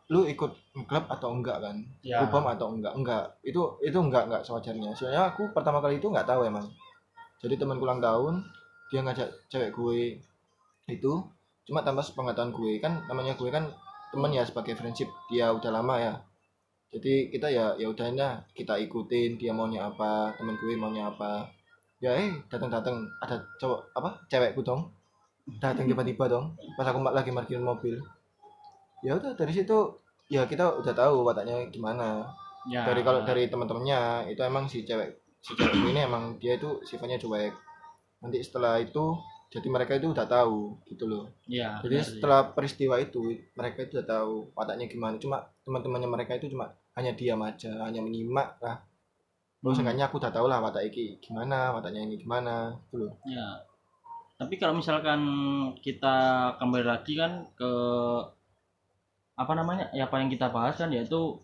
[0.08, 0.52] lu ikut
[0.88, 1.76] klub atau enggak kan?
[2.00, 2.24] Ya.
[2.24, 2.96] Kubam atau enggak?
[2.96, 3.24] Enggak.
[3.44, 4.96] Itu itu enggak enggak sewajarnya.
[4.96, 6.64] Soalnya aku pertama kali itu enggak tahu emang.
[7.44, 8.40] Jadi temanku ulang tahun
[8.88, 10.16] dia ngajak cewek gue
[10.88, 11.12] itu.
[11.68, 13.68] Cuma tanpa sepengetahuan gue kan namanya gue kan
[14.08, 15.12] temen ya sebagai friendship.
[15.28, 16.14] Dia udah lama ya.
[16.88, 21.52] Jadi kita ya ya udahnya kita ikutin dia maunya apa temen gue maunya apa.
[22.00, 24.24] Ya eh datang datang ada cowok apa?
[24.32, 24.88] Cewekku dong.
[25.60, 26.56] Datang tiba-tiba dong.
[26.80, 28.00] Pas aku lagi parkirin mobil
[29.02, 29.78] ya udah dari situ
[30.28, 32.28] ya kita udah tahu wataknya gimana.
[32.68, 32.84] Ya.
[32.84, 37.16] Dari kalau dari teman-temannya itu emang si cewek si cewek ini emang dia itu sifatnya
[37.16, 37.54] cuek.
[38.20, 39.16] Nanti setelah itu
[39.48, 41.24] jadi mereka itu udah tahu gitu loh.
[41.48, 42.12] Ya jadi benar sih.
[42.20, 43.20] setelah peristiwa itu
[43.56, 45.16] mereka itu udah tahu wataknya gimana.
[45.16, 46.68] Cuma teman-temannya mereka itu cuma
[46.98, 48.76] hanya diam aja hanya menyimak lah.
[48.82, 49.64] Hmm.
[49.64, 53.12] Terus seenggaknya aku udah tahu lah watak iki gimana wataknya ini gimana gitu loh.
[53.24, 53.64] Ya.
[54.38, 55.20] Tapi kalau misalkan
[55.82, 56.16] kita
[56.62, 57.72] kembali lagi kan ke
[59.38, 59.86] apa namanya?
[59.94, 61.38] Ya apa yang kita bahas kan yaitu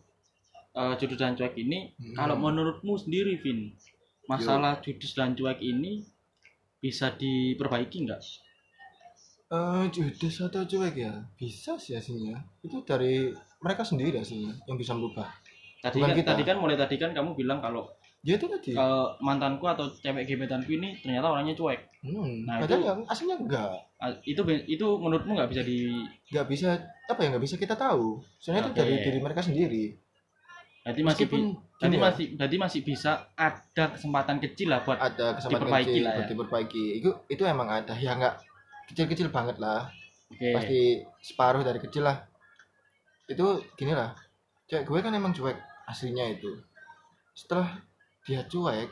[0.75, 2.15] eh, judes dan cuek ini Hmm.
[2.15, 3.71] kalau menurutmu sendiri Vin,
[4.27, 6.03] masalah judes dan cuek ini
[6.79, 8.21] bisa diperbaiki nggak?
[9.47, 13.31] eh judes atau cuek ya bisa sih aslinya itu dari
[13.61, 15.31] mereka sendiri aslinya yang bisa berubah
[15.79, 16.29] Tadi Bukan kan, kita.
[16.33, 17.93] tadi kan mulai tadi kan kamu bilang kalau
[18.25, 18.73] ya itu tadi.
[18.73, 21.81] Eh, mantanku atau cewek gebetanku ini ternyata orangnya cuek.
[22.01, 23.77] hmm, Nah, padahal itu- yang aslinya enggak.
[24.01, 25.93] Ah, itu itu menurutmu nggak bisa di
[26.33, 28.21] nggak bisa apa ya nggak bisa kita tahu.
[28.41, 28.79] Soalnya itu Oke.
[28.81, 29.85] dari diri mereka sendiri.
[30.85, 31.43] Berarti masih Meskipun
[31.81, 36.13] ya, masih berarti masih bisa ada kesempatan kecil lah buat ada kesempatan diperbaiki kecil lah
[36.13, 36.17] ya.
[36.21, 36.85] buat diperbaiki.
[37.01, 37.93] Itu itu emang ada.
[37.97, 38.35] Ya nggak
[38.93, 39.89] kecil-kecil banget lah.
[40.29, 40.51] Oke.
[40.53, 40.81] pasti
[41.25, 42.21] separuh dari kecil lah.
[43.25, 44.13] Itu gini lah.
[44.69, 45.57] Cewek gue kan emang cuek
[45.89, 46.53] aslinya itu.
[47.33, 47.81] Setelah
[48.25, 48.89] dia cuek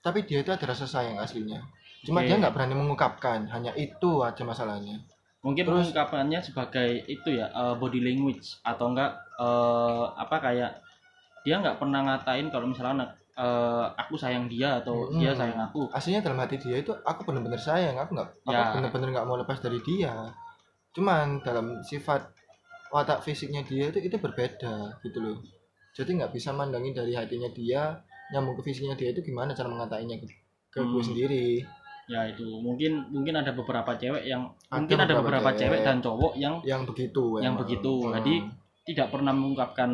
[0.00, 1.60] tapi dia itu ada rasa sayang aslinya
[2.02, 2.28] cuma Oke.
[2.28, 4.98] dia nggak berani mengungkapkan hanya itu aja masalahnya
[5.44, 10.72] Mungkin Terus- pengungkapannya sebagai itu ya eh, body language atau enggak eh, apa kayak
[11.42, 15.20] dia nggak pernah ngatain kalau misalnya eh, aku sayang dia atau Hmm.
[15.20, 15.84] dia sayang aku.
[15.92, 18.72] aslinya dalam hati dia itu aku bener-bener sayang aku nggak aku Ya.
[18.72, 20.32] bener-bener nggak mau lepas dari dia
[20.92, 22.24] cuman dalam sifat
[22.88, 25.36] watak fisiknya dia itu itu berbeda gitu loh
[25.92, 28.00] jadi nggak bisa mandangin dari hatinya dia
[28.30, 30.26] nyambung ke fisiknya dia itu gimana cara mengatainya ke,
[30.70, 31.04] ke gue Hmm.
[31.04, 31.60] sendiri
[32.04, 35.72] Ya itu mungkin mungkin ada beberapa cewek yang Ada mungkin ada beberapa beberapa cewek.
[35.72, 35.80] cewek.
[35.82, 37.60] dan cowok yang yang begitu Yang emang.
[37.64, 37.92] begitu.
[37.98, 38.12] Hmm.
[38.14, 38.34] Jadi,
[38.84, 39.90] tidak pernah mengungkapkan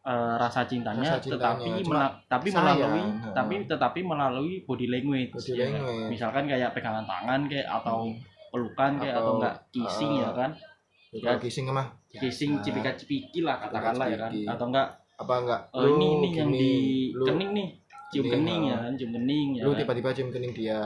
[0.00, 3.28] eh, rasa cintanya, Rasa cintanya, tetapi cuma mela- tapi sayang, melalui ha.
[3.34, 5.30] tapi tetapi melalui body language.
[5.30, 5.72] Body ya kan?
[5.76, 6.08] language.
[6.08, 7.98] Misalkan kayak pegangan tangan kayak atau
[8.48, 10.50] pelukan kayak atau, Atau, enggak kissing eh, ya kan
[11.08, 12.64] Ya, kalau kissing mah kissing biasa.
[12.64, 14.88] cipika cipiki lah katakanlah ya kan atau enggak
[15.18, 15.60] apa enggak?
[15.74, 16.72] Eh, ini ini yang di
[17.12, 17.68] lu, kening nih
[18.08, 19.62] cium kening, ya kan cium kening ya.
[19.68, 20.80] Lu tiba-tiba cium kening dia.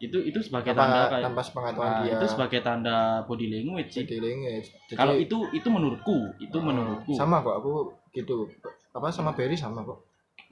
[0.00, 2.14] Itu itu sebagai tanpa, tanda kayak tanpa sepengetahuan nah, dia?
[2.16, 2.96] itu sebagai tanda
[3.28, 4.04] body language sih.
[4.08, 4.68] Body language.
[4.88, 7.12] Jadi, kalau itu itu menurutku itu eh, menurutku.
[7.12, 8.48] Sama kok aku gitu.
[8.96, 10.00] Apa sama Berry sama kok.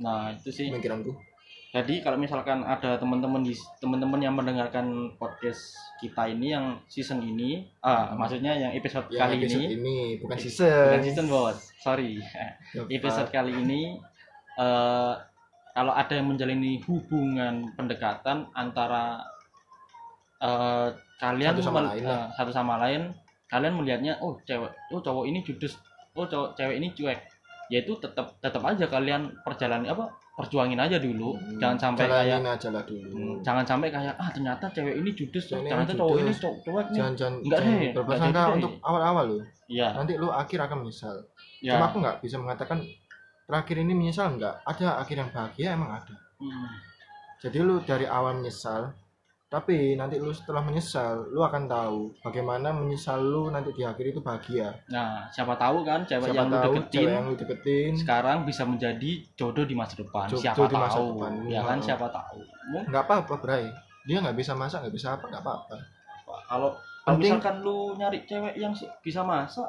[0.03, 0.69] Nah itu sih.
[0.69, 1.30] Pemikiranku
[1.71, 7.63] Jadi kalau misalkan ada teman-teman di teman-teman yang mendengarkan podcast kita ini yang season ini,
[7.79, 8.19] ah Hmm.
[8.19, 12.19] maksudnya yang episode yang kali episode ini, ini bukan bukan season season bos, sorry.
[12.75, 14.03] Episode kali ini,
[14.59, 15.15] eh
[15.71, 19.23] kalau ada yang menjalani hubungan pendekatan antara
[20.43, 20.91] eh
[21.23, 23.15] kalian Satu sama lain eh, satu sama lain,
[23.47, 25.79] kalian melihatnya, oh cewek, oh cowok ini judes,
[26.19, 27.21] oh cowok cewek ini cuek,
[27.71, 30.11] yaitu tetap tetap aja kalian perjalanan apa
[30.41, 33.09] perjuangin aja dulu, Hmm, jangan sampai kayak jalanin aja lah dulu.
[33.13, 36.87] Hmm, jangan sampai kayak ah ternyata cewek ini judes Cewek ternyata cowok ini cowok cuek
[36.91, 36.97] nih.
[36.97, 39.45] Jangan jangan, Enggak jangan deh, berprasangka untuk awal-awal loh.
[39.71, 39.89] Iya.
[39.95, 41.17] Nanti lu akhir akan menyesal.
[41.61, 42.79] Ya cuma aku nggak bisa mengatakan
[43.47, 44.55] terakhir ini menyesal nggak.
[44.65, 46.15] Ada akhir yang bahagia emang ada.
[46.41, 46.69] Hmm,
[47.45, 48.97] jadi lu dari awal menyesal
[49.51, 54.23] tapi nanti lu setelah menyesal lu akan tahu bagaimana menyesal lu nanti di akhir itu
[54.23, 54.71] bahagia.
[54.87, 57.93] Nah siapa tahu kan cewek siapa yang lu tahu deketin cewek yang lu deketin.
[57.99, 60.31] sekarang bisa menjadi jodoh di masa depan.
[60.31, 61.33] Jodoh siapa di masa tahu depan.
[61.51, 61.87] ya kan Heeh.
[61.91, 62.41] siapa tahu.
[62.87, 63.67] Nggak apa-apa Bray.
[64.07, 65.77] Dia nggak bisa masak nggak bisa apa nggak apa-apa.
[66.47, 66.71] Kalau
[67.03, 68.71] kalau Penting- misalkan lu nyari cewek yang
[69.03, 69.67] bisa masak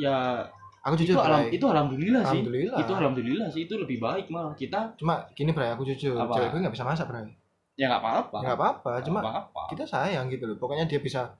[0.00, 0.48] ya
[0.80, 1.60] aku itu, jujur alam, Bray.
[1.60, 2.40] itu alhamdulillah sih.
[2.40, 2.78] Alhamdulillah.
[2.80, 6.16] itu alhamdulillah sih itu lebih baik malah kita cuma gini Bray aku jujur.
[6.16, 6.40] Apa?
[6.40, 7.28] cewek gue nggak bisa masak Bray
[7.74, 8.36] ya nggak apa-apa.
[8.44, 9.60] Nggak apa-apa cuma apa-apa.
[9.72, 10.56] kita sayang gitu loh.
[10.56, 11.32] Pokoknya dia bisa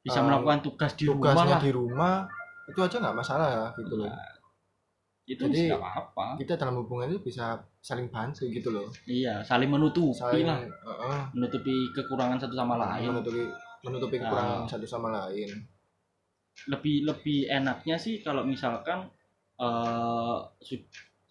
[0.00, 1.60] bisa um, melakukan tugas di rumah tugasnya lah.
[1.60, 2.14] di rumah
[2.66, 4.08] itu aja nggak masalah ya gitu loh.
[4.08, 4.32] Nah,
[5.26, 6.26] itu Jadi- nggak apa-apa.
[6.40, 8.88] kita dalam hubungan itu bisa saling bantu gitu loh.
[9.04, 13.08] Iya saling menutupi saling lah Heeh, menutupi kekurangan satu sama lain.
[13.12, 13.44] menutupi
[13.80, 14.28] menutupi Nah.
[14.28, 15.48] kekurangan satu sama lain.
[16.68, 19.08] Lebih lebih enaknya sih kalau misalkan
[20.60, 20.88] su-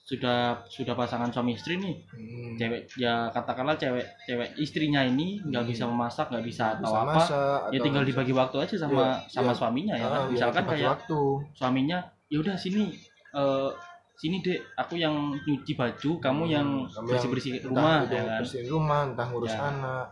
[0.10, 1.94] sudah sudah pasangan suami istri nih.
[2.10, 2.58] Hmm.
[2.58, 5.72] cewek ya katakanlah cewek cewek istrinya ini nggak Hmm.
[5.72, 9.00] bisa memasak nggak bisa Bisa tahu apa masak ya atau tinggal dibagi waktu aja sama
[9.00, 9.56] Iya, sama iya.
[9.56, 10.20] suaminya ya kan.
[10.20, 11.22] Ah, misalkan dibagi kayak waktu.
[11.54, 12.84] suaminya ya udah sini
[13.32, 13.70] eh
[14.16, 16.68] sini dek aku yang nyuci baju kamu Hmm, yang
[17.06, 18.40] bersih bersih rumah ya kan.
[18.42, 19.62] bersihin rumah entah ngurus Ya.
[19.70, 20.06] anak.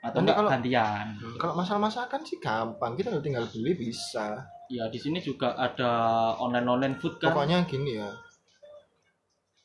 [0.00, 1.06] Atau enggak kalau- gantian.
[1.36, 4.40] Kalau masalah masakan sih gampang kita tinggal beli bisa.
[4.66, 5.92] Ya di sini juga ada
[6.36, 7.34] online online food kan.
[7.34, 8.08] Pokoknya gini ya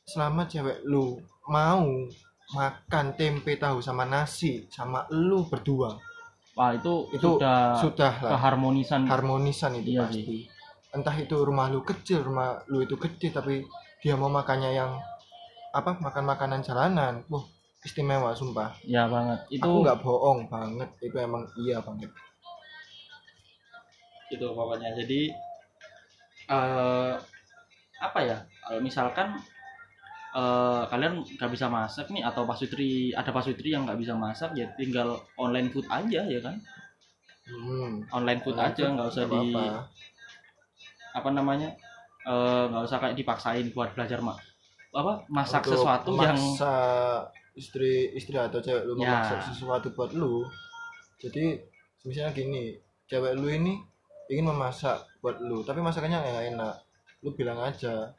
[0.06, 1.18] selama cewek lu
[1.50, 1.86] mau
[2.54, 5.98] makan tempe tahu sama nasi sama lu berdua
[6.54, 8.32] wah itu, Itu sudah sudah lah.
[8.38, 9.10] keharmonisan.
[9.10, 10.48] Harmonisan itu Iya pasti.
[10.96, 13.66] entah itu rumah lu kecil rumah lu itu gede tapi
[14.00, 14.96] dia mau makannya yang
[15.76, 17.26] apa makan makanan jalanan.
[17.28, 17.44] Wah
[17.84, 18.72] istimewa sumpah.
[18.88, 19.44] Ya banget.
[19.52, 20.88] Itu aku nggak bohong banget.
[21.04, 22.08] Itu emang iya banget.
[24.32, 24.96] Gitu pokoknya.
[24.96, 25.30] Jadi
[26.48, 27.14] eh
[28.00, 28.38] apa ya?
[28.64, 29.36] Kalau misalkan
[30.36, 34.68] eh kalian nggak bisa masak nih atau pasutri ada pasutri yang nggak bisa masak ya
[34.76, 36.60] tinggal online food aja ya kan?
[37.46, 39.44] Hmm, online food Online aja nggak usah di
[41.16, 41.70] apa namanya
[42.28, 44.42] eh, nggak usah kayak dipaksain buat belajar mak
[44.96, 46.74] apa masak Untuk sesuatu yang memaksa
[47.56, 49.12] istri istri atau cewek lu Ya.
[49.12, 50.44] memaksa sesuatu buat lu.
[51.20, 51.60] Jadi
[52.04, 52.76] misalnya gini
[53.08, 53.80] cewek lu ini
[54.28, 56.76] ingin memasak buat lu tapi masakannya nggak enak.
[57.24, 58.12] Lu bilang aja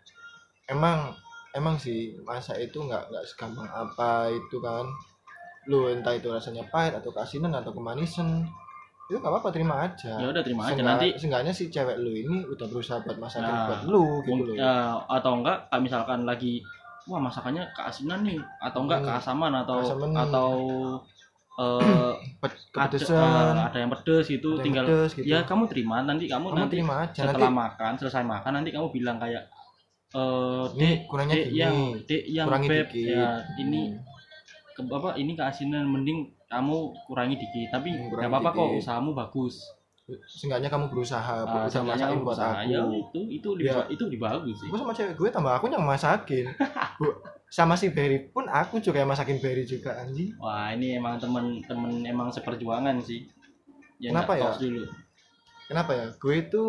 [0.69, 1.13] emang
[1.57, 4.85] emang sih masak itu nggak nggak segampang apa itu kan
[5.67, 8.45] lu entah itu rasanya pahit atau keasinan atau kemanisan
[9.07, 12.13] itu nggak apa-apa terima aja ya udah terima aja Seenggak- nanti seenggaknya si cewek lu
[12.13, 16.61] ini udah berusaha buat masakin Nah, buat lu gitu loh ya, atau enggak misalkan lagi
[17.05, 19.09] wah masakannya keasinan nih atau enggak Hmm.
[19.09, 20.11] keasaman atau Keasaman.
[20.13, 20.51] atau
[21.57, 25.25] eh Ped- ada, kepedesan eh, ada yang pedes itu tinggal pedes gitu.
[25.25, 28.71] ya kamu terima nanti kamu, kamu nanti terima aja setelah nanti makan selesai makan nanti
[28.71, 29.49] kamu bilang kayak
[30.13, 33.11] eh ini kurangnya dek yang dek yang kurangi beb dikit.
[33.11, 33.27] ya
[33.59, 33.81] ini
[34.73, 36.77] ke, apa ini keasinan mending kamu
[37.07, 37.69] kurangi dikit.
[37.75, 39.59] Tapi Hmm, nggak apa-apa kok usahamu bagus.
[40.31, 42.71] Seenggaknya kamu berusaha Ah, berusaha masakin buat aku.
[42.71, 43.83] Ya itu itu lebih, Ya.
[43.91, 44.69] itu lebih bagus sih.
[44.71, 46.47] Gue sama cewek gue tambah aku yang masakin.
[47.47, 50.35] Sama si Berry pun aku juga yang masakin Berry juga anjing.
[50.37, 53.23] Wah ini emang temen-temen emang seperjuangan sih.
[53.99, 54.51] Ya, Kenapa ya?
[54.53, 54.83] dulu.
[55.67, 56.07] kenapa ya?
[56.19, 56.65] Gue itu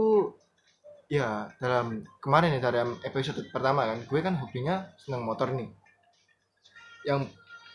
[1.08, 1.28] ya
[1.58, 1.86] dalam
[2.20, 5.72] kemarin ya dalam episode pertama kan gue kan hobinya seneng motor nih
[7.04, 7.24] yang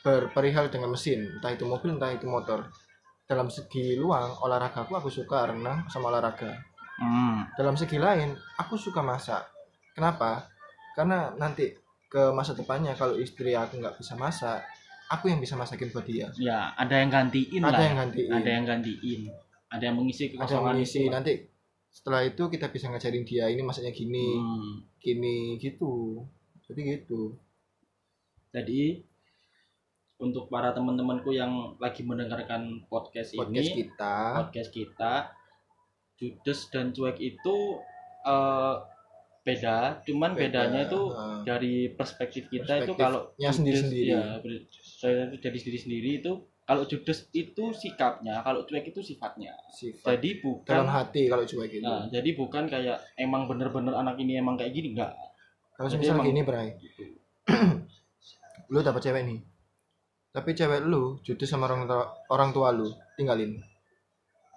[0.01, 2.69] berperihal dengan mesin entah itu mobil entah itu motor
[3.25, 6.53] dalam segi luang olahraga aku aku suka renang sama olahraga
[6.93, 7.49] Hmm.
[7.57, 9.41] dalam segi lain aku suka masak
[9.91, 10.45] kenapa
[10.93, 11.73] karena nanti
[12.05, 14.61] ke masa depannya kalau istri aku nggak bisa masak
[15.09, 17.81] aku yang bisa masakin buat dia Ya ada yang gantiin ada lah.
[17.81, 19.21] yang gantiin Ada yang gantiin.
[19.67, 21.11] Ada yang mengisi ada yang kekosongan mengisi itu.
[21.11, 21.33] nanti
[21.93, 24.81] setelah itu kita bisa ngajarin dia ini masaknya gini Hmm.
[24.97, 26.25] gini gitu
[26.65, 27.37] jadi gitu
[28.51, 29.01] Jadi
[30.19, 35.15] untuk para teman-temanku yang lagi mendengarkan podcast, podcast ini, kita podcast kita,
[36.15, 37.57] judes dan cuek itu
[38.23, 38.75] eh,
[39.43, 40.05] beda.
[40.05, 41.41] Cuman Beda, bedanya itu eh.
[41.43, 44.09] dari perspektif kita itu kalau judes, sendiri-sendiri.
[44.13, 46.33] ya ber- saya dari sendiri sendiri itu
[46.63, 49.53] kalau judes itu sikapnya kalau cuek itu sifatnya.
[49.71, 50.17] Sifat.
[50.17, 51.85] Jadi bukan dalam hati kalau cuek gitu.
[51.85, 55.13] Nah, jadi bukan kayak emang bener-bener anak ini emang kayak gini enggak.
[55.75, 56.69] Kalau misalnya emang- gini Bray.
[58.73, 59.41] Lu dapat cewek nih
[60.33, 62.89] tapi cewek lu judes sama orang tua, orang tua lu
[63.21, 63.61] tinggalin.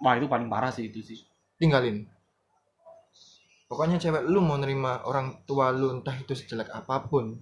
[0.00, 1.20] Wah itu paling parah sih itu sih.
[1.60, 2.08] Tinggalin.
[3.68, 7.36] Pokoknya cewek lu mau nerima orang tua lu entah itu sejelek apa pun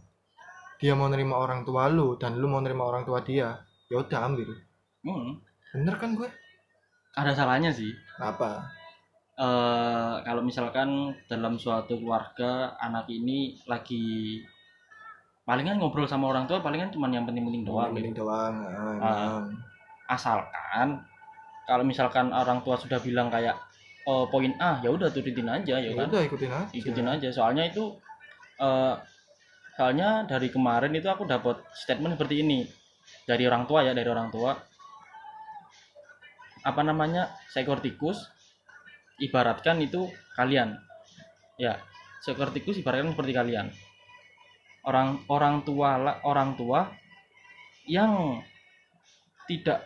[0.82, 3.54] dia mau nerima orang tua lu dan lu mau nerima orang tua dia
[3.95, 4.51] ya udah ambil.
[5.07, 5.38] Hmm,
[5.70, 6.26] bener kan gue?
[7.14, 7.95] Ada salahnya sih.
[8.18, 8.66] Apa?
[9.34, 14.38] Eh kalau misalkan dalam suatu keluarga anak ini lagi
[15.47, 17.99] palingan ngobrol sama orang tua palingan cuma yang penting-penting doang Yang gitu.
[18.01, 19.45] penting doang ah, emang.
[20.09, 20.88] asalkan
[21.68, 23.59] kalau misalkan orang tua sudah bilang kayak
[24.09, 26.09] oh, poin A ya udah turutin aja ya ya kan?
[26.14, 26.70] udah ikutin aja.
[26.72, 27.28] Ikutin aja.
[27.34, 27.90] Soalnya itu
[28.62, 28.95] eh,
[29.74, 32.64] soalnya dari kemarin itu aku dapat statement seperti ini
[33.24, 34.52] dari orang tua ya dari orang tua.
[36.64, 37.28] Apa namanya?
[37.52, 38.24] Seekor tikus
[39.20, 40.76] ibaratkan itu kalian.
[41.60, 41.80] Ya
[42.24, 43.68] seekor tikus ibaratkan seperti kalian.
[44.84, 46.88] Orang orang tua orang tua
[47.84, 48.40] yang
[49.44, 49.84] tidak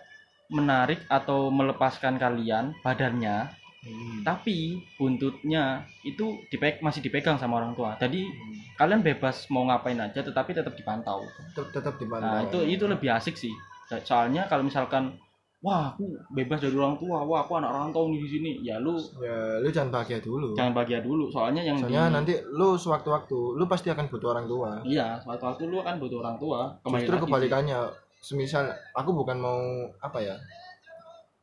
[0.48, 4.26] menarik atau melepaskan kalian badannya Hmm.
[4.26, 7.94] tapi buntutnya itu dipeg masih dipegang sama orang tua.
[7.94, 8.58] Jadi Hmm.
[8.74, 11.22] kalian bebas mau ngapain aja tetapi tetap dipantau.
[11.54, 12.26] Tetap tetap dipantau.
[12.26, 13.54] Nah itu itu lebih asik sih.
[14.02, 15.14] Soalnya kalau misalkan
[15.58, 18.94] wah aku bebas dari orang tua wah aku anak orang tua di sini ya lu
[19.18, 20.54] ya lu jangan bahagia dulu.
[20.54, 21.30] Jangan bahagia dulu.
[21.30, 24.70] Soalnya yang soalnya di- nanti lu sewaktu-waktu lu pasti akan butuh orang tua.
[24.82, 26.74] Iya suatu waktu lu kan butuh orang tua.
[26.82, 27.26] Kembali justru lagi sih.
[27.30, 27.78] kebalikannya
[28.18, 29.58] semisal aku bukan mau
[29.98, 30.34] apa ya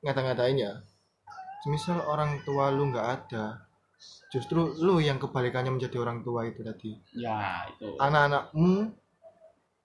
[0.01, 0.71] ngata-ngatain ya
[1.65, 3.65] semisal orang tua lu nggak ada
[4.29, 6.93] justru lu yang kebalikannya menjadi orang tua itu tadi.
[7.17, 7.97] Ya itu.
[7.97, 8.93] Anak-anakmu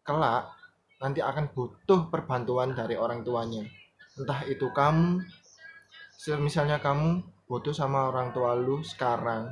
[0.05, 0.53] kelak
[1.01, 3.64] nanti akan butuh perbantuan dari orang tuanya.
[4.20, 5.24] Entah itu kamu
[6.45, 9.49] misalnya kamu butuh sama orang tua lu sekarang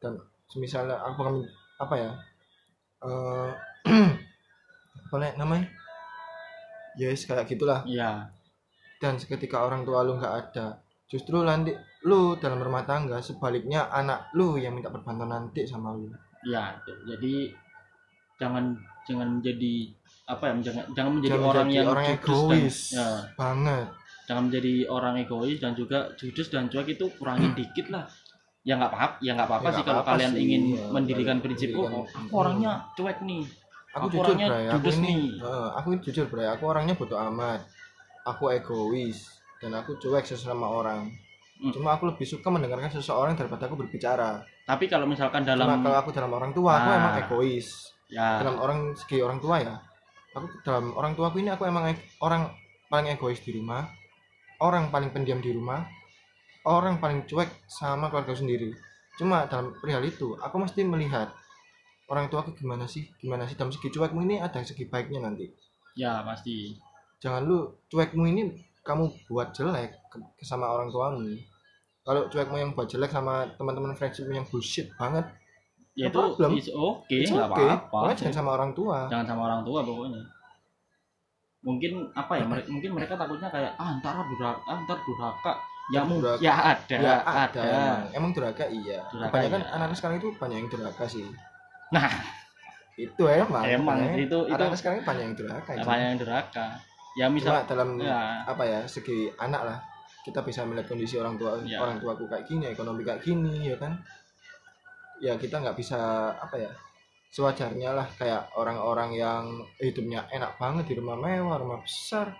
[0.00, 0.16] dan
[0.56, 1.36] misalnya aku akan
[1.76, 2.12] apa ya
[3.04, 3.50] eh
[5.12, 5.68] boleh namanya?
[6.96, 7.84] Yes kayak gitulah.
[7.84, 8.32] Ya
[8.96, 11.70] dan seketika orang tua lu nggak ada justru nanti
[12.02, 16.10] lu dalam rumah tangga sebaliknya anak lu yang minta perbantuan nanti sama lu.
[16.44, 17.50] Ya jadi
[18.36, 18.74] jangan
[19.06, 19.74] jangan menjadi
[20.26, 23.08] apa ya jangan jangan menjadi Jangan orang yang orang egois dan, ya.
[23.34, 23.86] banget.
[24.26, 28.06] Jangan menjadi orang egois dan juga judes dan cuek itu kurangin dikit lah.
[28.66, 30.84] Ya nggak apa ya nggak apa-apa Ya, sih kalau apa-apa kalian sih, ingin ya.
[30.90, 33.46] mendirikan prinsip oh aku orangnya cuek nih.
[33.94, 35.22] Aku, Aku jujur orangnya bray aku judes ini nih.
[35.72, 37.60] aku ini jujur bray aku orangnya bodoh amat.
[38.26, 39.18] Aku egois
[39.60, 41.12] dan aku cuek sesama orang.
[41.56, 41.72] Hmm.
[41.72, 44.44] cuma aku lebih suka mendengarkan seseorang daripada aku berbicara.
[44.68, 46.98] Tapi kalau misalkan cuma dalam kalau aku dalam orang tua aku Nah.
[47.00, 47.68] emang egois.
[48.12, 48.44] Ya.
[48.44, 49.80] Dalam orang segi orang tua ya.
[50.36, 52.52] Aku dalam orang tua aku ini aku emang e- orang
[52.92, 53.88] paling egois di rumah.
[54.60, 55.80] Orang paling pendiam di rumah.
[56.68, 58.76] Orang paling cuek sama keluarga sendiri.
[59.16, 61.32] Cuma dalam perihal itu aku mesti melihat
[62.12, 63.56] orang tua aku gimana sih gimana sih?
[63.56, 65.48] Dalam segi cuekmu ini ada segi baiknya nanti.
[65.96, 66.76] Ya pasti.
[67.16, 68.52] Jangan lu cuekmu ini
[68.86, 70.16] kamu buat jelek ke,
[70.46, 71.34] sama orang tuamu
[72.06, 75.26] kalau cuekmu yang buat jelek sama teman-teman friendshipmu yang bullshit banget
[75.96, 76.50] ya itu problem.
[76.54, 77.66] is oke it's nggak okay.
[77.66, 78.12] apa-apa.
[78.14, 79.08] Jangan sama orang tua.
[79.08, 80.22] Jangan sama orang tua pokoknya.
[81.64, 85.52] Mungkin apa ya mere- mungkin mereka takutnya kayak ah ntar durhaka ah, ntar durhaka.
[85.90, 86.38] Ya durhaka.
[86.44, 87.66] ya ada ya ada, ada,
[88.12, 88.68] emang durhaka?
[88.68, 89.02] Iya.
[89.08, 89.68] Durhaka kebanyakan iya.
[89.72, 91.26] anak-anak sekarang itu banyak yang durhaka sih.
[91.90, 92.10] Nah.
[92.96, 93.64] Itu emang.
[93.64, 95.90] Emang, itu- itu- anak-anak sekarang banyak yang apa itu.
[95.90, 96.66] yang durhaka
[97.16, 98.44] ya cuma misal dalam ya.
[98.44, 99.78] apa ya segi anak lah
[100.20, 101.78] kita bisa melihat kondisi orang tua Ya.
[101.78, 103.96] orang tuaku kayak gini ekonomi kayak gini ya kan?
[105.16, 105.96] Ya kita nggak bisa
[106.34, 106.70] apa ya
[107.30, 109.42] sewajarnya lah kayak orang-orang yang
[109.78, 112.32] hidupnya enak banget di rumah mewah rumah besar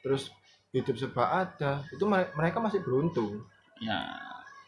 [0.00, 0.28] terus
[0.70, 3.40] hidup serba ada itu mere- mereka masih beruntung.
[3.80, 4.04] Ya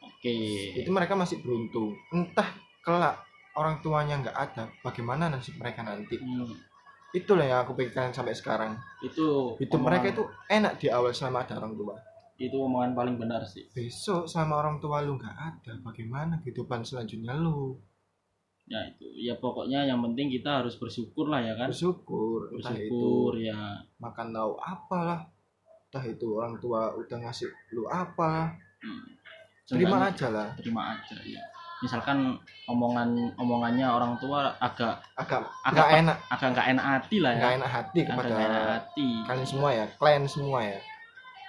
[0.01, 0.35] oke.
[0.79, 1.93] Itu mereka masih beruntung.
[2.11, 2.47] Entah
[2.81, 3.21] kelak
[3.53, 6.17] orang tuanya nggak ada bagaimana nasib mereka nanti?
[6.17, 6.49] Hmm,
[7.13, 8.73] itulah yang aku pikirkan sampai sekarang.
[9.05, 11.95] Itu hidup omongan- mereka itu enak di awal selama ada orang tua.
[12.41, 13.69] Itu omongan paling benar sih.
[13.71, 17.77] Besok sama orang tua lu nggak ada bagaimana kehidupan selanjutnya lu?
[18.67, 21.69] Ya itu ya pokoknya yang penting kita harus bersyukur lah ya kan?
[21.69, 23.85] Bersyukur entah itu bersyukur ya.
[24.01, 25.21] makan tahu apalah.
[25.93, 29.05] Entah itu orang tua udah ngasih lu apa hmm,
[29.69, 30.49] terima aja lah.
[30.57, 31.52] terima aja ya
[31.83, 36.17] misalkan omongan omongannya orang tua agak agak Agak pe- enak.
[36.29, 37.39] agak nggak enak hati lah ya.
[37.39, 39.09] Nggak enak hati Agak kepada nggak enak hati.
[39.25, 40.79] kalian semua ya kalian semua ya.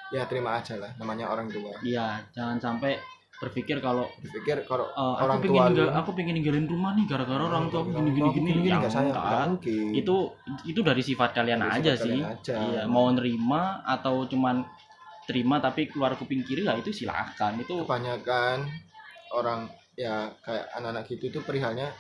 [0.09, 1.73] Ya terima aja lah namanya orang tua.
[1.79, 2.97] Iya, jangan sampai
[3.35, 7.43] berpikir kalau berpikir kalau eh, orang aku tua ninggal, aku pengen ninggalin rumah nih gara-gara
[7.43, 9.45] orang tua aku gini gini gini, nggak saya enggak.
[9.49, 9.85] mungkin.
[9.91, 10.15] Itu
[10.63, 12.13] itu dari sifat kalian Dari aja sifat sih.
[12.15, 12.55] kalian aja.
[12.63, 14.61] iya mau nerima atau cuman
[15.23, 18.69] terima tapi keluar kuping kiri ya itu silahkan itu kebanyakan
[19.31, 21.93] orang ya kayak anak-anak gitu itu perihalnya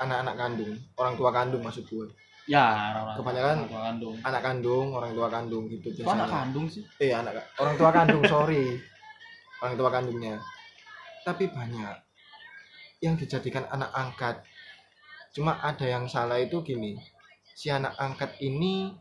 [0.00, 2.08] anak-anak kandung orang tua kandung maksud gue
[2.48, 4.14] ya orang Kebanyakan orang tua kandung.
[4.24, 6.82] anak kandung orang tua kandung gitu Kok anak biasanya kandung sih?
[6.98, 8.64] Eh anak orang tua kandung sorry.
[9.60, 10.40] Orang tua kandungnya.
[11.20, 11.96] Tapi banyak
[13.04, 14.36] yang dijadikan anak angkat.
[15.36, 16.96] Cuma ada yang salah itu gini
[17.54, 18.96] si anak angkat ini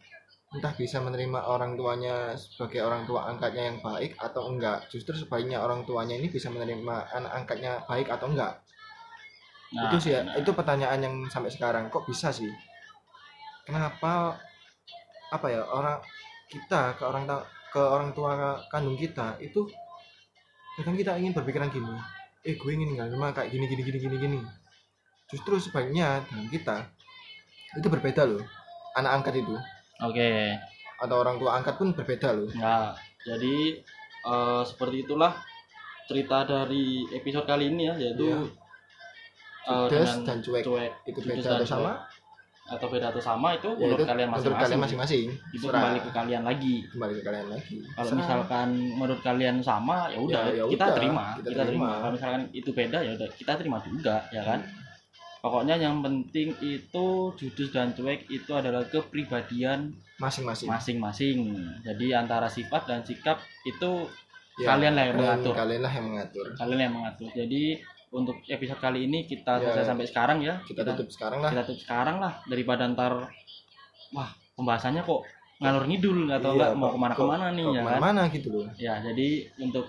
[0.49, 4.89] entah bisa menerima orang tuanya sebagai orang tua angkatnya yang baik atau enggak.
[4.89, 8.57] Justru sebaliknya orang tuanya ini bisa menerima anak angkatnya baik atau enggak.
[9.69, 11.93] Nah, itu sih ya, nah, itu pertanyaan yang sampai sekarang.
[11.93, 12.49] Kok bisa sih?
[13.69, 14.41] Kenapa
[15.29, 16.01] apa ya orang
[16.49, 17.29] kita ke orang
[17.69, 19.69] ke orang tua kandung kita itu
[20.73, 21.93] kadang kita ingin berpikiran gini
[22.41, 24.39] eh gue ingin ninggalin rumah kayak gini gini gini gini gini.
[25.29, 26.77] Justru sebaliknya dengan kita
[27.77, 28.41] itu berbeda loh
[28.97, 29.53] anak angkat itu
[30.01, 30.29] oke
[30.99, 32.91] atau orang tua angkat pun berbeda loh Nah,
[33.21, 33.79] jadi
[34.21, 35.31] eh, seperti itulah
[36.05, 38.39] cerita dari episode kali ini ya, yaitu Iya.
[39.65, 40.63] eh, Judes dengan dan cuek.
[41.05, 42.17] itu Judes beda atau sama cuek.
[42.69, 44.61] atau beda atau sama itu ya menurut itu kalian menurut masing-masing.
[44.61, 45.73] kalian masing-masing Itu Serah.
[45.75, 46.75] kembali ke kalian lagi.
[46.87, 48.19] kembali ke kalian lagi Kalau Serah.
[48.19, 51.85] misalkan menurut kalian sama, ya udah Ya, ya kita terima, kita kita, terima.
[51.85, 51.89] terima.
[51.99, 54.59] Kalau misalkan itu beda ya udah kita terima juga, ya kan?
[55.39, 61.37] Pokoknya yang penting itu judus dan cuek itu adalah kepribadian masing-masing masing-masing.
[61.79, 64.07] Jadi antara sifat dan sikap itu
[64.57, 65.53] Ya, kalian lah yang mengatur.
[65.55, 67.31] kalian lah yang mengatur kalian yang mengatur.
[67.31, 67.79] Jadi
[68.11, 69.71] untuk episode kali ini kita Ya.
[69.71, 70.59] selesai sampai sekarang ya.
[70.61, 73.31] kita tutup sekarang lah kita tutup sekarang lah daripada ntar
[74.11, 75.23] wah pembahasannya kok
[75.57, 77.79] ngalur ngidul atau Iya, enggak mau ke mana-kemana kok- nih kok ya kan?
[77.79, 79.27] ke mana-mana gitu loh Ya jadi
[79.57, 79.85] untuk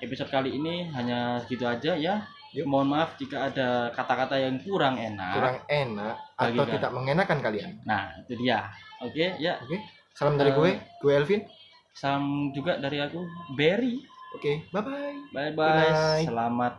[0.00, 2.14] episode kali ini hanya segitu aja ya.
[2.50, 2.66] Yuk.
[2.66, 5.32] Mohon maaf jika ada kata-kata yang kurang enak.
[5.32, 6.74] kurang enak atau kalian.
[6.74, 8.66] tidak mengenakan kalian Nah itu dia.
[9.00, 9.54] Oke ya.
[9.60, 9.76] oke
[10.12, 10.70] salam dari Eh, gue
[11.00, 11.42] gue Elvin
[11.90, 13.22] Salam juga dari aku
[13.54, 14.02] Berry.
[14.32, 15.78] oke bye bye Bye Good bye.
[15.78, 16.26] night.
[16.26, 16.74] Selamat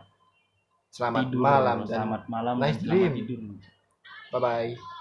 [0.92, 1.40] selamat tidur.
[1.40, 3.12] malam dan Selamat malam nice dan selamat dream.
[3.16, 3.40] tidur.
[4.30, 4.91] bye bye